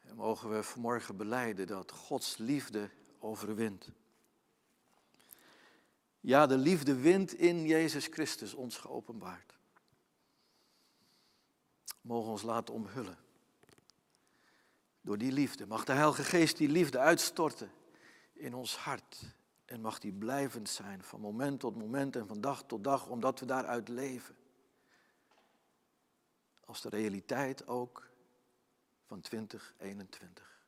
En 0.00 0.16
mogen 0.16 0.50
we 0.50 0.62
vanmorgen 0.62 1.16
beleiden 1.16 1.66
dat 1.66 1.92
Gods 1.92 2.36
liefde 2.36 2.90
overwint. 3.18 3.90
Ja, 6.20 6.46
de 6.46 6.56
liefde 6.56 6.94
wint 6.94 7.32
in 7.32 7.66
Jezus 7.66 8.06
Christus 8.06 8.54
ons 8.54 8.76
geopenbaard. 8.76 9.58
Mogen 12.00 12.30
ons 12.30 12.42
laten 12.42 12.74
omhullen. 12.74 13.18
Door 15.00 15.18
die 15.18 15.32
liefde. 15.32 15.66
Mag 15.66 15.84
de 15.84 15.92
Heilige 15.92 16.24
Geest 16.24 16.56
die 16.56 16.68
liefde 16.68 16.98
uitstorten 16.98 17.70
in 18.32 18.54
ons 18.54 18.76
hart. 18.76 19.34
En 19.64 19.80
mag 19.80 19.98
die 19.98 20.12
blijvend 20.12 20.68
zijn 20.68 21.02
van 21.02 21.20
moment 21.20 21.60
tot 21.60 21.76
moment 21.76 22.16
en 22.16 22.26
van 22.26 22.40
dag 22.40 22.64
tot 22.66 22.84
dag, 22.84 23.06
omdat 23.06 23.40
we 23.40 23.46
daaruit 23.46 23.88
leven 23.88 24.36
als 26.66 26.80
de 26.80 26.88
realiteit 26.88 27.66
ook 27.66 28.08
van 29.06 29.20
2021. 29.20 30.64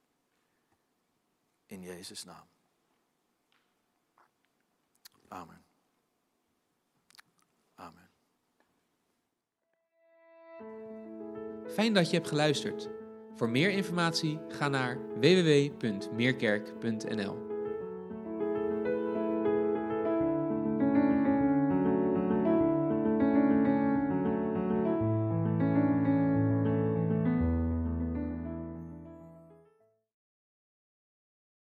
In 1.66 1.82
Jezus' 1.82 2.24
naam. 2.24 2.46
Amen. 5.28 5.64
Amen. 7.74 8.10
Fijn 11.72 11.94
dat 11.94 12.10
je 12.10 12.16
hebt 12.16 12.28
geluisterd. 12.28 12.88
Voor 13.34 13.48
meer 13.48 13.70
informatie 13.70 14.40
ga 14.48 14.68
naar 14.68 15.20
www.meerkerk.nl. 15.20 17.47